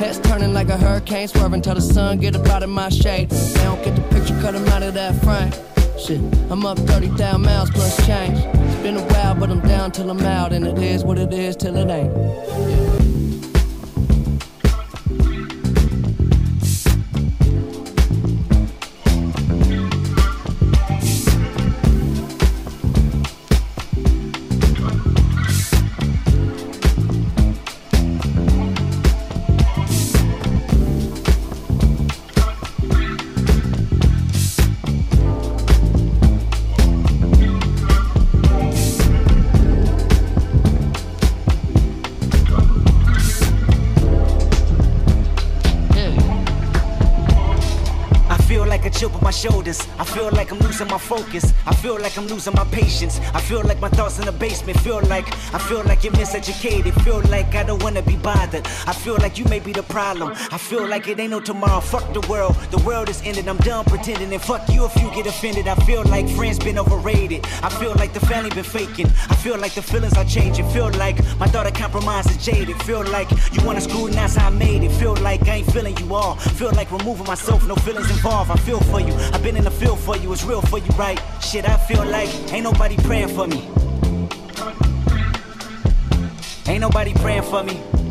Heads 0.00 0.18
turning 0.18 0.52
like 0.52 0.68
a 0.68 0.76
hurricane, 0.76 1.28
swerving 1.28 1.62
till 1.62 1.76
the 1.76 1.80
sun 1.80 2.18
get 2.18 2.34
up 2.34 2.46
out 2.48 2.64
of 2.64 2.70
my 2.70 2.88
shade. 2.88 3.30
They 3.30 3.62
don't 3.62 3.82
get 3.84 3.94
the 3.94 4.02
picture, 4.02 4.34
cut 4.40 4.54
cut 4.54 4.56
'em 4.56 4.66
out 4.68 4.82
of 4.82 4.94
that 4.94 5.14
frame. 5.22 5.52
Shit, 5.98 6.20
I'm 6.50 6.66
up 6.66 6.78
30,000 6.78 7.40
miles 7.40 7.70
plus 7.70 7.96
change. 8.04 8.38
It's 8.38 8.82
been 8.82 8.96
a 8.96 9.02
while, 9.12 9.34
but 9.36 9.48
I'm 9.48 9.60
down 9.60 9.92
till 9.92 10.10
I'm 10.10 10.20
out, 10.20 10.52
and 10.52 10.66
it 10.66 10.78
is 10.78 11.04
what 11.04 11.18
it 11.18 11.32
is 11.32 11.56
till 11.56 11.76
it 11.76 11.88
ain't. 11.88 12.83
Losing 50.74 50.88
my 50.88 50.98
focus. 50.98 51.52
I 51.66 51.74
feel 51.74 52.00
like 52.00 52.18
I'm 52.18 52.26
losing 52.26 52.52
my 52.54 52.64
patience. 52.64 53.20
I 53.32 53.40
feel 53.40 53.62
like 53.62 53.80
my 53.80 53.88
thoughts 53.90 54.18
in 54.18 54.24
the 54.24 54.32
basement. 54.32 54.80
Feel 54.80 55.00
like 55.02 55.26
I 55.54 55.58
feel 55.58 55.84
like 55.84 56.02
you're 56.02 56.12
miseducated. 56.14 56.92
Feel 57.04 57.20
like 57.30 57.54
I 57.54 57.62
don't 57.62 57.80
wanna 57.80 58.02
be 58.02 58.16
bothered. 58.16 58.66
I 58.84 58.92
feel 58.92 59.16
like 59.18 59.38
you 59.38 59.44
may 59.44 59.60
be 59.60 59.72
the 59.72 59.84
problem. 59.84 60.32
I 60.50 60.58
feel 60.58 60.84
like 60.84 61.06
it 61.06 61.20
ain't 61.20 61.30
no 61.30 61.38
tomorrow. 61.38 61.80
Fuck 61.80 62.12
the 62.12 62.26
world. 62.28 62.56
The 62.72 62.78
world 62.78 63.08
is 63.08 63.22
ended. 63.24 63.46
I'm 63.46 63.58
done 63.58 63.84
pretending. 63.84 64.32
And 64.32 64.42
fuck 64.42 64.68
you 64.68 64.84
if 64.84 64.96
you 65.00 65.08
get 65.14 65.26
offended. 65.26 65.68
I 65.68 65.76
feel 65.86 66.02
like 66.04 66.28
friends 66.28 66.58
been 66.58 66.76
overrated. 66.76 67.46
I 67.62 67.68
feel 67.68 67.94
like 67.94 68.12
the 68.12 68.24
family 68.26 68.50
been 68.50 68.64
faking. 68.64 69.06
I 69.30 69.36
feel 69.36 69.56
like 69.56 69.74
the 69.74 69.82
feelings 69.82 70.16
are 70.16 70.24
changing. 70.24 70.68
Feel 70.70 70.90
like 71.04 71.16
my 71.38 71.46
daughter 71.46 71.70
compromised 71.70 72.30
and 72.32 72.40
jaded. 72.40 72.82
Feel 72.82 73.04
like 73.04 73.30
you 73.54 73.64
wanna 73.64 73.80
scrutinize 73.80 74.34
how 74.34 74.48
I 74.48 74.50
made 74.50 74.82
it. 74.82 74.90
Feel 74.92 75.14
like 75.28 75.46
I 75.46 75.58
ain't 75.58 75.70
feeling 75.70 75.96
you 75.98 76.14
all. 76.14 76.34
Feel 76.34 76.72
like 76.72 76.90
removing 76.90 77.26
myself. 77.26 77.64
No 77.68 77.76
feelings 77.76 78.10
involved. 78.10 78.50
I 78.50 78.56
feel 78.56 78.80
for 78.90 79.00
you. 79.00 79.14
I've 79.32 79.42
been 79.44 79.56
in 79.56 79.62
the 79.62 79.70
field 79.70 80.00
for 80.00 80.16
you. 80.16 80.32
It's 80.32 80.44
real 80.44 80.63
for 80.66 80.78
you, 80.78 80.90
right? 80.96 81.20
Shit, 81.40 81.68
I 81.68 81.76
feel 81.76 82.04
like 82.04 82.28
ain't 82.52 82.64
nobody 82.64 82.96
praying 82.96 83.28
for 83.28 83.46
me. 83.46 83.68
Ain't 86.66 86.80
nobody 86.80 87.12
praying 87.14 87.42
for 87.42 87.62
me. 87.62 88.03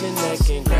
Your 0.00 0.12
neck 0.12 0.50
and 0.50 0.77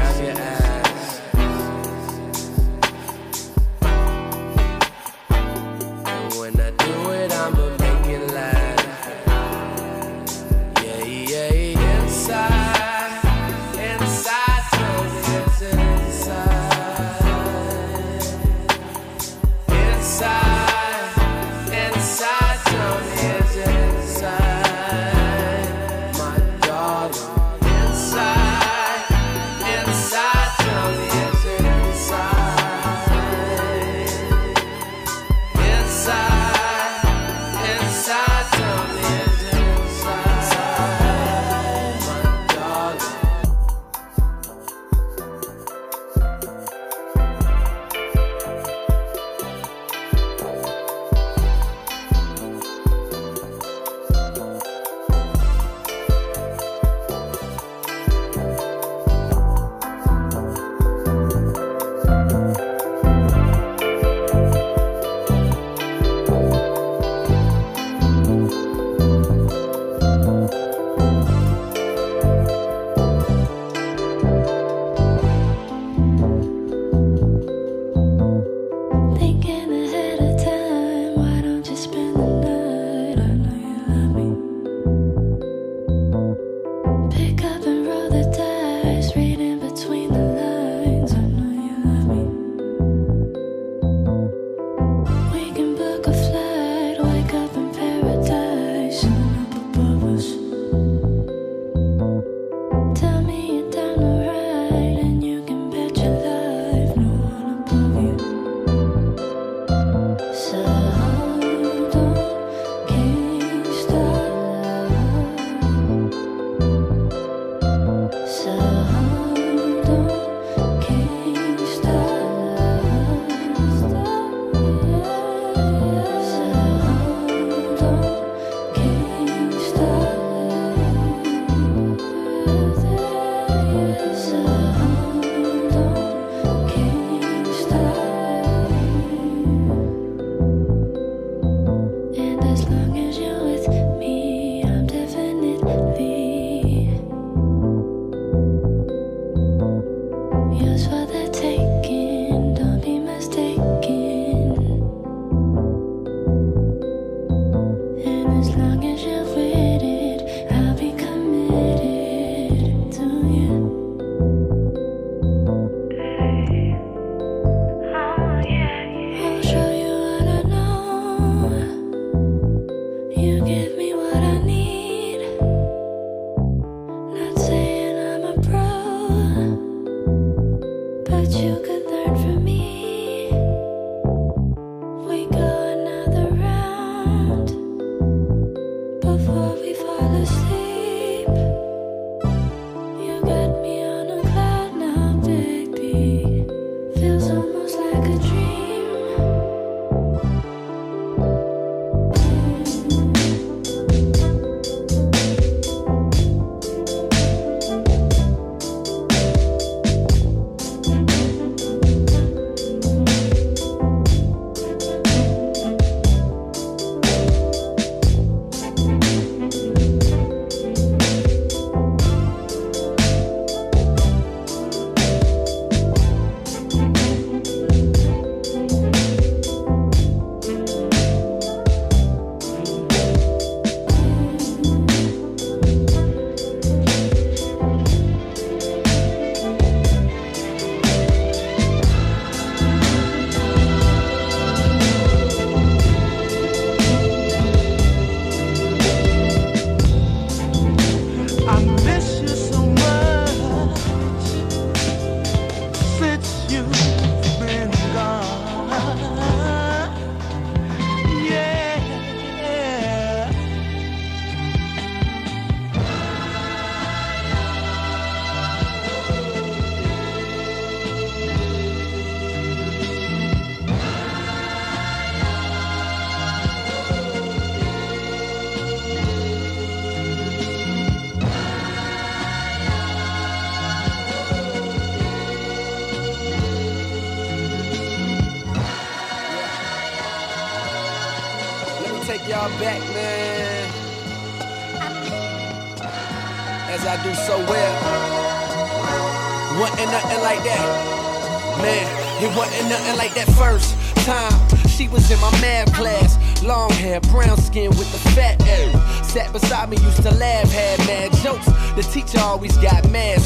Hair, 306.98 307.12
brown 307.12 307.36
skin 307.38 307.70
with 307.70 307.90
the 307.92 308.10
fat 308.10 308.40
ass. 308.46 309.12
Sat 309.12 309.32
beside 309.32 309.68
me, 309.68 309.76
used 309.78 310.02
to 310.02 310.10
laugh, 310.14 310.50
had 310.50 310.78
mad 310.80 311.12
jokes. 311.22 311.46
The 311.76 311.82
teacher 311.82 312.20
always 312.20 312.56
got 312.58 312.88
mad, 312.90 313.17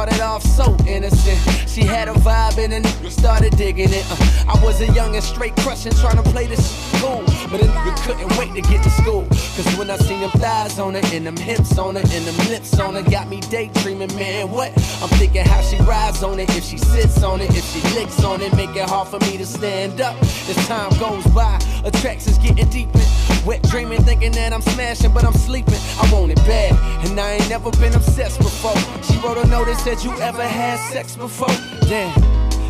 started 0.00 0.22
off 0.22 0.42
so 0.42 0.74
innocent. 0.86 1.38
She 1.68 1.82
had 1.82 2.08
a 2.08 2.12
vibe 2.12 2.56
and 2.56 2.82
nigga 2.82 3.10
started 3.10 3.54
digging 3.58 3.90
it. 3.92 4.06
Uh, 4.10 4.54
I 4.56 4.64
was 4.64 4.80
a 4.80 4.90
young 4.94 5.14
and 5.14 5.22
straight 5.22 5.54
crushing, 5.56 5.92
trying 5.92 6.16
to 6.16 6.22
play 6.30 6.46
this 6.46 6.72
cool. 7.02 7.22
But 7.50 7.60
a 7.60 7.64
nigga 7.64 7.94
couldn't 8.06 8.38
wait 8.38 8.54
to 8.54 8.62
get 8.66 8.82
to 8.82 8.88
school. 8.88 9.26
Cause 9.28 9.76
when 9.76 9.90
I 9.90 9.98
seen 9.98 10.20
them 10.20 10.30
thighs 10.30 10.78
on 10.78 10.94
her, 10.94 11.02
and 11.12 11.26
them 11.26 11.36
hips 11.36 11.76
on 11.76 11.96
her, 11.96 12.00
and 12.00 12.24
them 12.24 12.48
lips 12.48 12.80
on 12.80 12.94
her, 12.94 13.02
got 13.02 13.28
me 13.28 13.40
daydreaming, 13.40 14.14
man. 14.16 14.50
What? 14.50 14.72
I'm 15.02 15.10
thinking 15.20 15.44
how 15.44 15.60
she 15.60 15.76
rides 15.82 16.22
on 16.22 16.40
it, 16.40 16.48
if 16.56 16.64
she 16.64 16.78
sits 16.78 17.22
on 17.22 17.42
it, 17.42 17.50
if 17.50 17.64
she 17.70 17.82
licks 17.94 18.24
on 18.24 18.40
it, 18.40 18.56
make 18.56 18.74
it 18.74 18.88
hard 18.88 19.08
for 19.08 19.18
me 19.26 19.36
to 19.36 19.44
stand 19.44 20.00
up. 20.00 20.16
As 20.22 20.56
time 20.66 20.88
goes 20.98 21.26
by, 21.34 21.60
attractions 21.84 22.38
getting 22.38 22.70
deeper. 22.70 23.00
Wet 23.46 23.62
dreaming, 23.62 24.02
thinking 24.02 24.32
that 24.32 24.52
I'm 24.52 24.60
smashing, 24.60 25.12
but 25.14 25.24
I'm 25.24 25.32
sleeping. 25.32 25.80
I 25.98 26.12
want 26.12 26.30
it 26.30 26.36
bad, 26.44 26.72
and 27.08 27.18
I 27.18 27.32
ain't 27.32 27.48
never 27.48 27.70
been 27.72 27.94
obsessed 27.94 28.38
before. 28.38 28.76
She 29.02 29.16
wrote 29.24 29.38
a 29.38 29.46
note 29.48 29.64
that 29.64 29.80
said, 29.80 30.04
You 30.04 30.12
ever 30.20 30.42
had 30.42 30.76
sex 30.92 31.16
before? 31.16 31.48
Damn. 31.88 32.12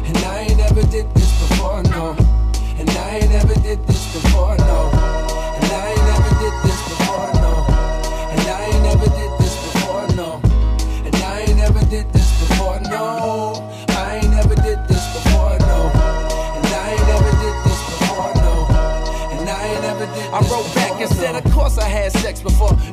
And 0.07 0.17
I 0.19 0.47
ain't 0.47 0.59
never 0.59 0.83
did 0.83 1.13
this 1.15 1.31
before, 1.43 1.83
no. 1.83 2.15
And 2.79 2.89
I 2.89 3.19
ain't 3.19 3.31
never 3.31 3.55
did 3.55 3.85
this 3.89 4.15
before, 4.15 4.57
no. 4.59 4.91
And 4.95 5.73
I 5.75 5.91
ain't 5.91 6.07
never 6.07 6.31
did 6.39 6.55
this 6.63 6.79
before, 6.89 7.10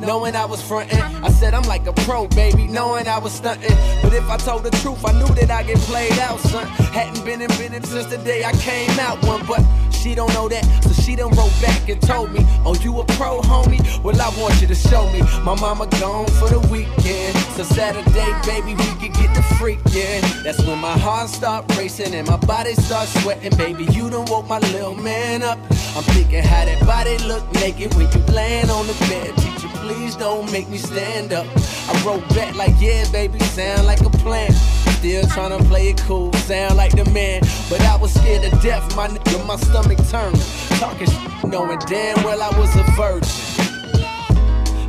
knowing 0.08 0.38
I 0.38 0.46
was 0.46 0.62
frontin'. 0.62 1.02
I 1.22 1.30
said 1.30 1.54
I'm 1.54 1.64
like 1.64 1.86
a 1.86 1.92
pro, 1.92 2.28
baby, 2.30 2.66
knowing 2.66 3.10
I 3.10 3.20
was 3.20 3.34
stuntin'. 3.42 3.76
But 4.02 4.14
if 4.14 4.28
I 4.30 4.38
told 4.38 4.64
the 4.64 4.72
truth, 4.82 5.06
I 5.06 5.12
knew 5.12 5.28
that 5.36 5.52
I 5.52 5.64
get 5.64 5.78
played 5.80 6.18
out, 6.20 6.40
son. 6.40 6.66
Hadn't 6.96 7.26
been 7.26 7.42
in 7.42 7.50
business 7.60 7.90
since 7.90 8.08
the 8.08 8.18
day 8.20 8.46
I 8.46 8.54
came 8.54 8.98
out 9.02 9.22
one, 9.26 9.46
but 9.46 9.62
she 9.92 10.16
don't 10.16 10.34
know 10.34 10.48
that, 10.48 10.64
so 10.82 10.94
she 11.02 11.18
done 11.18 11.32
wrote 11.36 11.52
back 11.62 11.90
and 11.90 12.02
told 12.02 12.32
me, 12.32 12.40
Oh, 12.64 12.74
you 12.82 12.98
a 13.02 13.06
pro, 13.20 13.42
homie? 13.42 13.82
Well, 14.02 14.16
I 14.22 14.30
want 14.40 14.62
you 14.62 14.68
to 14.68 14.76
show 14.76 15.12
me. 15.12 15.20
My 15.44 15.60
mama 15.60 15.88
gone 16.00 16.28
for 16.40 16.48
the 16.48 16.62
weekend, 16.72 17.36
so 17.58 17.64
Saturday, 17.64 18.32
baby, 18.48 18.76
we 18.76 18.90
can 19.02 19.12
get 19.12 19.36
the 19.36 19.44
freakin'. 19.60 20.22
That's 20.44 20.64
when 20.66 20.80
my 20.80 20.98
heart 20.98 21.30
start 21.30 21.66
racing 21.76 22.16
and 22.16 22.26
my 22.26 22.38
body 22.38 22.76
start 22.76 23.10
sweating, 23.10 23.58
baby. 23.58 23.84
You 23.92 24.10
done 24.10 24.26
woke 24.28 24.48
my 24.48 24.60
little 24.72 24.96
man 24.96 25.44
up. 25.44 25.60
I'm 25.98 26.04
thinking 26.16 26.44
how 26.44 26.64
that 26.64 26.80
body 26.86 27.18
look 27.28 27.44
naked 27.56 27.94
when 27.96 28.10
you 28.14 28.20
laying 28.34 28.70
on 28.70 28.88
the 28.88 28.94
bed. 29.10 29.57
Please 29.88 30.18
don't 30.18 30.52
make 30.52 30.68
me 30.68 30.78
stand 30.78 31.32
up. 31.32 31.48
I 31.88 32.04
wrote 32.06 32.28
back 32.36 32.54
like, 32.56 32.74
yeah, 32.78 33.10
baby, 33.10 33.40
sound 33.40 33.88
like 33.88 34.02
a 34.02 34.10
plan. 34.10 34.52
Still 35.00 35.24
tryna 35.24 35.66
play 35.70 35.88
it 35.92 36.02
cool, 36.02 36.34
sound 36.34 36.76
like 36.76 36.94
the 36.94 37.06
man. 37.12 37.40
But 37.70 37.80
I 37.80 37.96
was 37.96 38.14
scared 38.14 38.44
to 38.44 38.50
death, 38.60 38.84
my 38.98 39.08
nigga, 39.08 39.48
my 39.48 39.56
stomach 39.56 39.98
turned. 40.10 40.38
Talking 40.82 41.08
shit, 41.08 41.46
knowing 41.46 41.80
damn 41.88 42.22
well 42.26 42.44
I 42.44 42.50
was 42.60 42.76
a 42.76 42.84
virgin. 42.98 43.32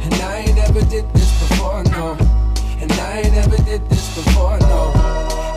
And 0.03 0.15
I 0.15 0.39
ain't 0.39 0.57
never 0.57 0.81
did 0.81 1.09
this 1.15 1.49
before, 1.49 1.85
no. 1.85 2.17
And 2.81 2.91
I 2.91 3.21
ain't 3.21 3.35
never 3.35 3.57
did 3.59 3.89
this 3.89 4.17
before, 4.17 4.59
no. 4.59 5.48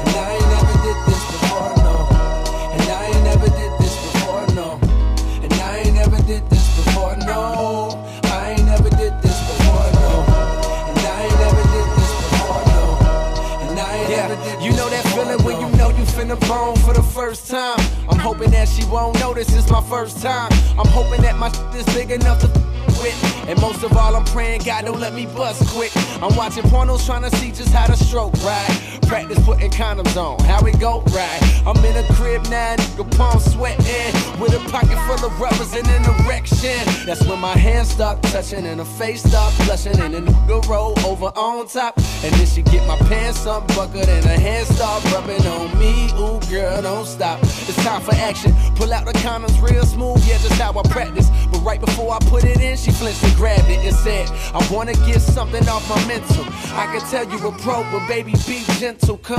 Finna 16.36 16.48
bone 16.48 16.76
for 16.78 16.94
the 16.94 17.04
first 17.04 17.50
time. 17.50 17.80
I'm 18.10 18.20
hoping 18.20 18.52
that 18.52 18.68
she 18.68 18.86
won't 18.86 19.20
notice 19.20 19.54
it's 19.56 19.70
my 19.70 19.82
first 19.84 20.22
time. 20.22 20.52
I'm 20.78 20.88
hoping 20.88 21.22
that 21.22 21.38
my 21.38 21.52
shit 21.52 21.88
is 21.88 21.96
big 21.96 22.12
enough 22.12 22.40
to 22.42 22.70
with. 23.02 23.49
And 23.49 23.60
most 23.60 23.84
of 23.84 23.95
all, 23.97 24.16
I'm 24.16 24.26
praying 24.26 24.62
God 24.64 24.86
don't 24.86 24.99
let 24.99 25.14
me 25.14 25.26
bust 25.26 25.68
quick. 25.70 25.91
I'm 26.22 26.36
watching 26.36 26.64
pornos 26.64 27.06
trying 27.06 27.30
to 27.30 27.36
see 27.38 27.52
just 27.52 27.74
how 27.74 27.88
to 27.88 27.97
stroke 27.97 28.34
right. 28.43 28.99
Practice 29.08 29.43
putting 29.43 29.72
condoms 29.72 30.16
on, 30.16 30.39
how 30.45 30.66
it 30.66 30.80
go 30.80 31.02
right. 31.12 31.41
I'm 31.66 31.84
in 31.84 31.97
a 31.97 32.04
crib 32.14 32.43
now, 32.49 32.76
nigga, 32.78 33.18
palm 33.18 33.39
sweating. 33.39 34.14
With 34.39 34.54
a 34.54 34.60
pocket 34.70 34.97
full 35.06 35.26
of 35.26 35.39
rubbers 35.39 35.74
and 35.74 35.88
an 35.88 36.04
erection. 36.26 36.80
That's 37.06 37.26
when 37.26 37.39
my 37.39 37.58
hands 37.58 37.89
start 37.89 38.22
touching 38.24 38.66
and 38.66 38.80
her 38.80 38.86
face 38.86 39.24
start 39.24 39.54
blushing. 39.66 39.99
And 39.99 40.14
the 40.14 40.22
nigga 40.22 40.68
roll 40.68 40.97
over 41.06 41.32
on 41.36 41.68
top. 41.68 41.97
And 42.24 42.34
then 42.36 42.45
she 42.45 42.62
get 42.62 42.88
my 42.88 42.97
pants 43.10 43.45
unbuckled 43.45 44.08
and 44.08 44.26
her 44.26 44.39
hands 44.39 44.70
start 44.70 45.04
rubbing 45.12 45.45
on 45.47 45.78
me. 45.78 46.06
Ooh, 46.20 46.39
girl, 46.49 46.82
don't 46.82 47.06
stop. 47.06 47.39
It's 47.41 47.84
time 47.84 48.02
for 48.02 48.16
action. 48.16 48.54
Pull 48.76 48.93
out 48.93 49.06
the 49.06 49.14
condoms 49.14 49.62
real 49.62 49.86
smooth, 49.86 50.24
yeah, 50.26 50.38
just 50.38 50.54
how 50.54 50.78
I 50.78 50.84
practice. 50.84 51.30
But 51.52 51.60
right 51.60 51.80
before 51.80 52.14
I 52.14 52.20
put 52.30 52.43
it 52.43 52.62
in, 52.62 52.78
she 52.78 52.91
flinched 52.92 53.24
and 53.24 53.36
grabbed 53.36 53.70
it 53.70 53.80
and 53.86 53.96
said, 53.96 54.30
I 54.54 54.66
wanna 54.72 54.94
get 55.06 55.20
something 55.22 55.68
off 55.70 55.88
my 55.89 56.00
mental. 56.08 56.46
I 56.76 56.86
can 56.92 57.02
tell 57.10 57.26
you 57.30 57.38
a 57.48 57.52
pro, 57.60 57.84
but 57.92 58.08
baby, 58.08 58.34
be 58.48 58.64
gentle, 58.80 59.18
cuz. 59.18 59.38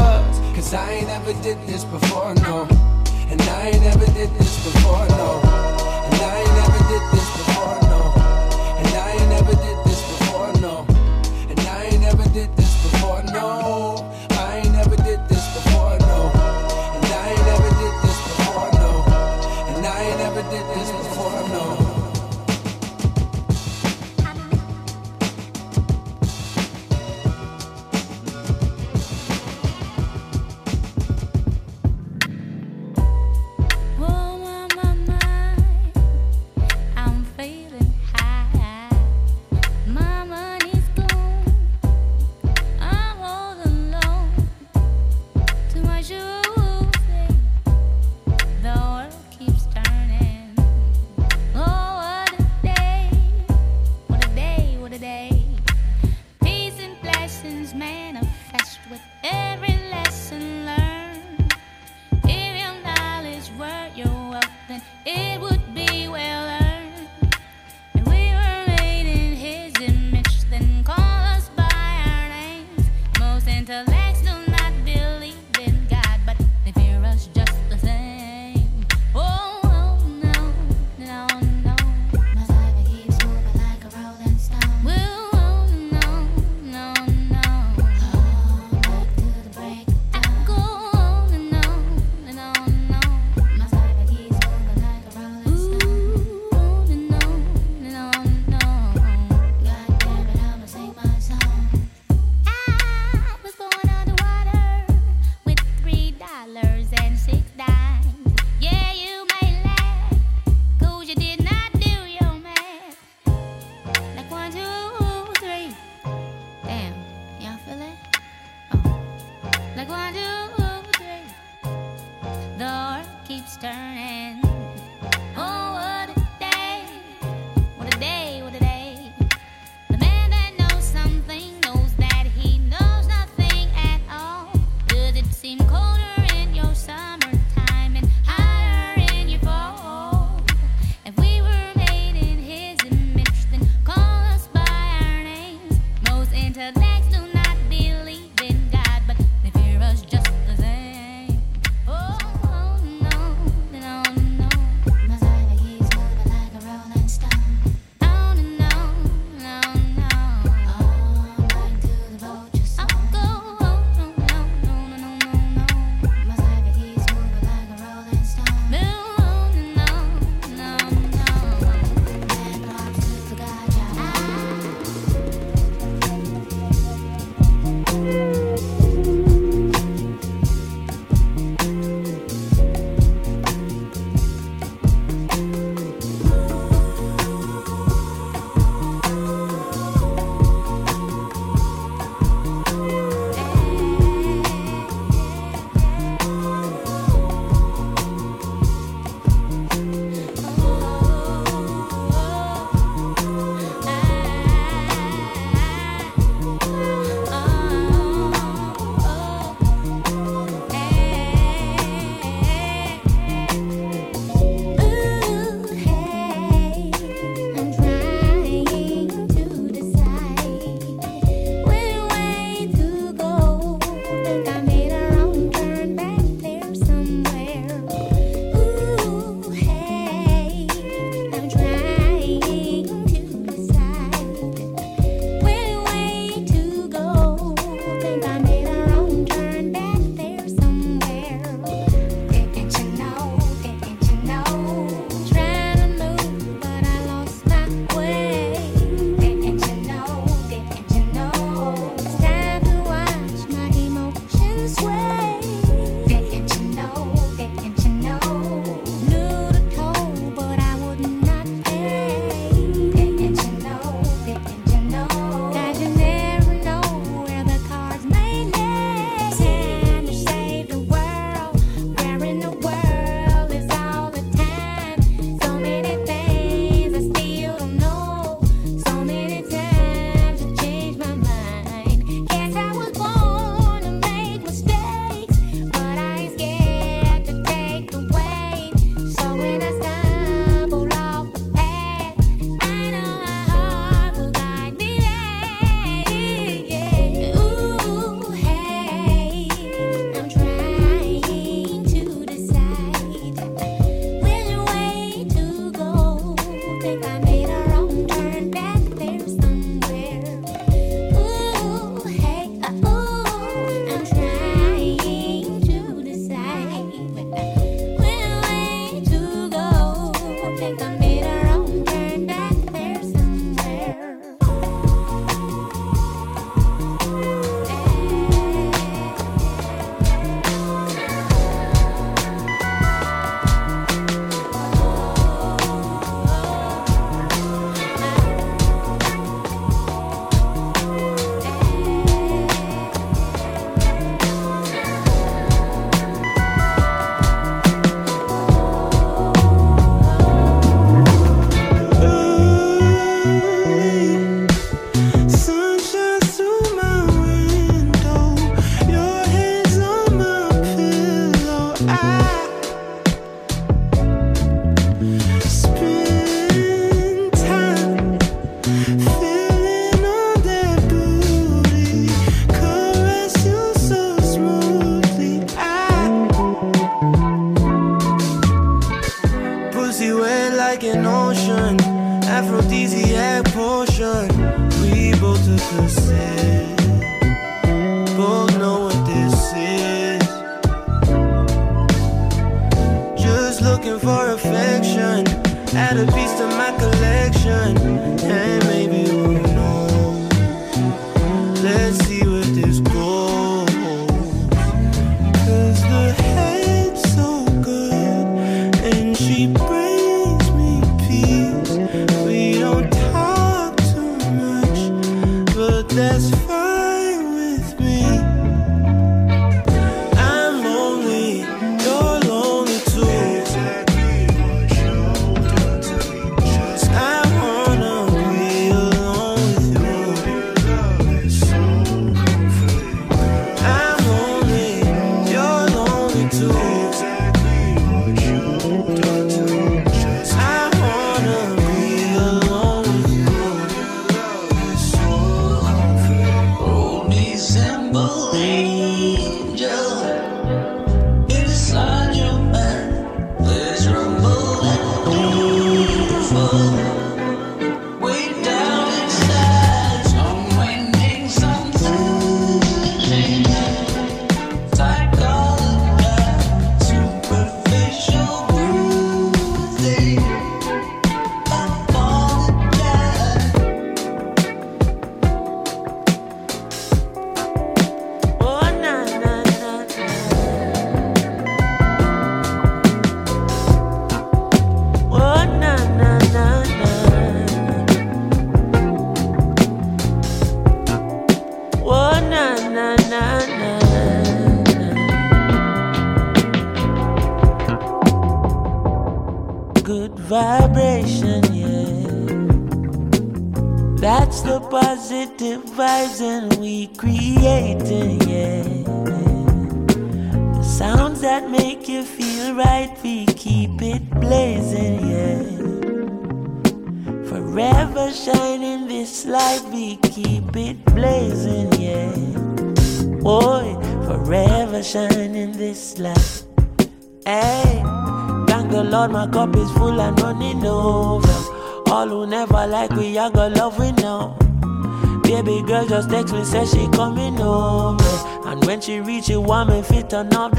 Cause 0.55 0.74
I 0.74 0.90
ain't 0.92 1.09
ever 1.09 1.32
did 1.42 1.59
this 1.66 1.84
before, 1.84 2.34
no. 2.36 2.66
And 3.30 3.40
I 3.42 3.68
ain't 3.68 3.84
ever 3.84 4.07
did 4.12 4.30
this 4.38 4.64
before, 4.64 5.07
no. 5.16 5.40
And 5.44 6.20
I 6.20 6.40
ain't 6.40 6.55
never 6.61 6.78
did 6.88 7.03
this 7.12 7.26
before, 7.32 7.41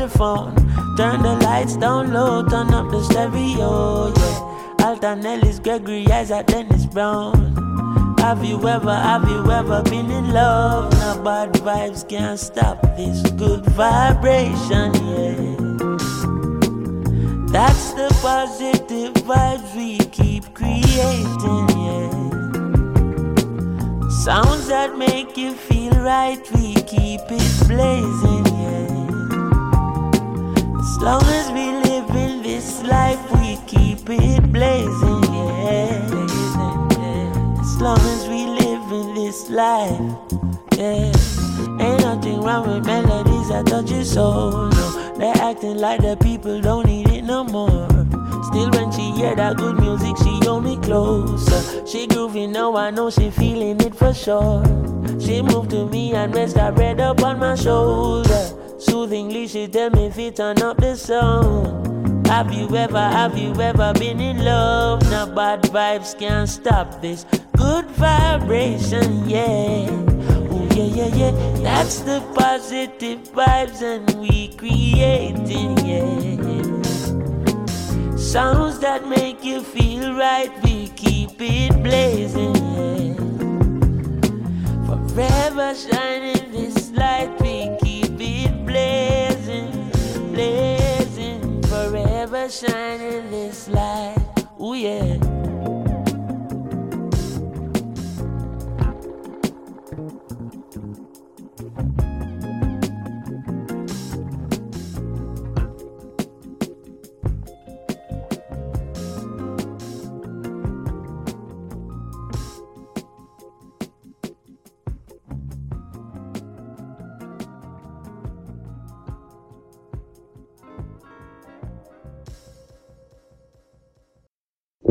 the 0.04 0.18
phone. 0.18 0.54
Turn 0.98 1.22
the 1.22 1.36
lights 1.46 1.78
down 1.78 2.12
low, 2.12 2.44
turn 2.44 2.74
up 2.74 2.92
the 2.92 3.02
stereo, 3.04 4.12
yeah. 4.14 4.86
Alton 4.86 5.26
Ellis, 5.26 5.60
Gregory 5.60 6.06
Isaac, 6.12 6.48
Dennis 6.48 6.86
Brown. 6.86 7.36
Have 8.20 8.44
you 8.44 8.58
ever, 8.68 8.94
have 8.94 9.30
you 9.30 9.50
ever 9.50 9.82
been 9.84 10.12
in 10.12 10.34
love? 10.34 10.92
Now 10.94 11.24
bad 11.24 11.54
vibes 11.54 12.08
can't 12.08 12.38
stop 12.38 12.82
this 12.98 13.22
good 13.32 13.66
vibration, 13.78 14.90
yeah. 15.08 15.56
That's 17.56 17.94
the 17.94 18.10
positive 18.22 19.14
vibes 19.24 19.76
we 19.76 20.00
keep 20.20 20.54
creating, 20.54 21.66
yeah. 21.86 22.10
Sounds 24.26 24.68
that 24.68 24.98
make 24.98 25.38
you 25.38 25.54
feel 25.54 25.94
right, 25.94 26.42
we 26.56 26.74
keep 26.76 27.22
it 27.30 27.68
blazing. 27.68 28.53
As 30.84 30.98
long 30.98 31.24
as 31.24 31.50
we 31.52 31.72
live 31.90 32.10
in 32.10 32.44
this 32.44 32.84
life, 32.84 33.20
we 33.40 33.56
keep 33.68 34.00
it 34.10 34.52
blazing, 34.52 35.24
yeah. 35.34 36.04
As 37.62 37.82
long 37.82 38.00
as 38.00 38.28
we 38.28 38.46
live 38.48 38.92
in 38.92 39.16
this 39.16 39.50
life, 39.50 39.98
yeah. 40.78 41.12
Ain't 41.80 42.02
nothing 42.02 42.42
wrong 42.42 42.68
with 42.68 42.86
melodies 42.86 43.48
that 43.48 43.66
touch 43.66 43.92
your 43.92 44.04
soul, 44.04 44.68
no. 44.68 45.14
They're 45.18 45.38
acting 45.38 45.78
like 45.78 46.02
the 46.02 46.18
people 46.18 46.60
don't 46.60 46.86
need 46.86 47.08
it 47.08 47.24
no 47.24 47.46
more. 47.46 47.88
Still, 48.44 48.70
when 48.72 48.92
she 48.92 49.12
hear 49.12 49.36
that 49.38 49.56
good 49.56 49.80
music, 49.80 50.18
she 50.18 50.38
hold 50.46 50.66
me 50.66 50.76
closer. 50.78 51.88
She 51.88 52.08
groovy 52.08 52.50
now, 52.50 52.76
I 52.76 52.90
know 52.92 53.10
she 53.10 53.30
feeling 53.30 53.80
it 53.80 53.96
for 53.96 54.14
sure. 54.14 54.62
She 55.18 55.42
moved 55.42 55.70
to 55.70 55.86
me 55.88 56.14
and 56.14 56.36
rest 56.36 56.58
her 56.58 56.74
head 56.74 57.00
up 57.00 57.24
on 57.24 57.40
my 57.40 57.56
shoulder. 57.56 58.63
Soothingly, 58.78 59.48
she 59.48 59.68
tell 59.68 59.90
me 59.92 60.08
if 60.08 60.18
it 60.18 60.36
turn 60.36 60.62
up 60.62 60.78
the 60.78 60.96
sound. 60.96 62.28
Have 62.28 62.52
you 62.54 62.76
ever, 62.76 63.00
have 63.00 63.38
you 63.38 63.54
ever 63.62 63.94
been 63.94 64.20
in 64.20 64.44
love? 64.44 65.02
Now 65.12 65.28
bad 65.28 65.62
vibes 65.64 66.18
can't 66.18 66.50
stop 66.50 67.02
this 67.02 67.26
good 67.56 67.86
vibration, 67.92 69.30
yeah. 69.30 69.90
Ooh, 69.90 70.68
yeah, 70.76 70.90
yeah, 71.00 71.16
yeah. 71.16 71.32
That's 71.62 72.00
the 72.00 72.22
positive 72.34 73.20
vibes 73.30 73.82
and 73.82 74.10
we 74.20 74.50
creating, 74.56 75.78
yeah. 75.86 76.34
Sounds 78.18 78.80
that 78.80 79.08
make 79.08 79.44
you 79.44 79.62
feel 79.62 80.16
right, 80.16 80.52
we 80.64 80.88
keep 80.96 81.40
it 81.40 81.84
blazing, 81.84 82.56
yeah. 82.56 83.14
Forever 85.14 85.76
shining 85.76 86.52
this 86.52 86.90
light, 86.92 87.30
we 87.40 87.70
keep 87.84 88.20
it 88.20 88.53
Forever 92.24 92.48
in 93.02 93.32
this 93.32 93.68
light, 93.68 94.16
ooh 94.58 94.74
yeah. 94.74 95.18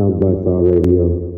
Sound 0.03 0.19
by 0.19 0.33
Star 0.43 0.63
Radio. 0.65 1.32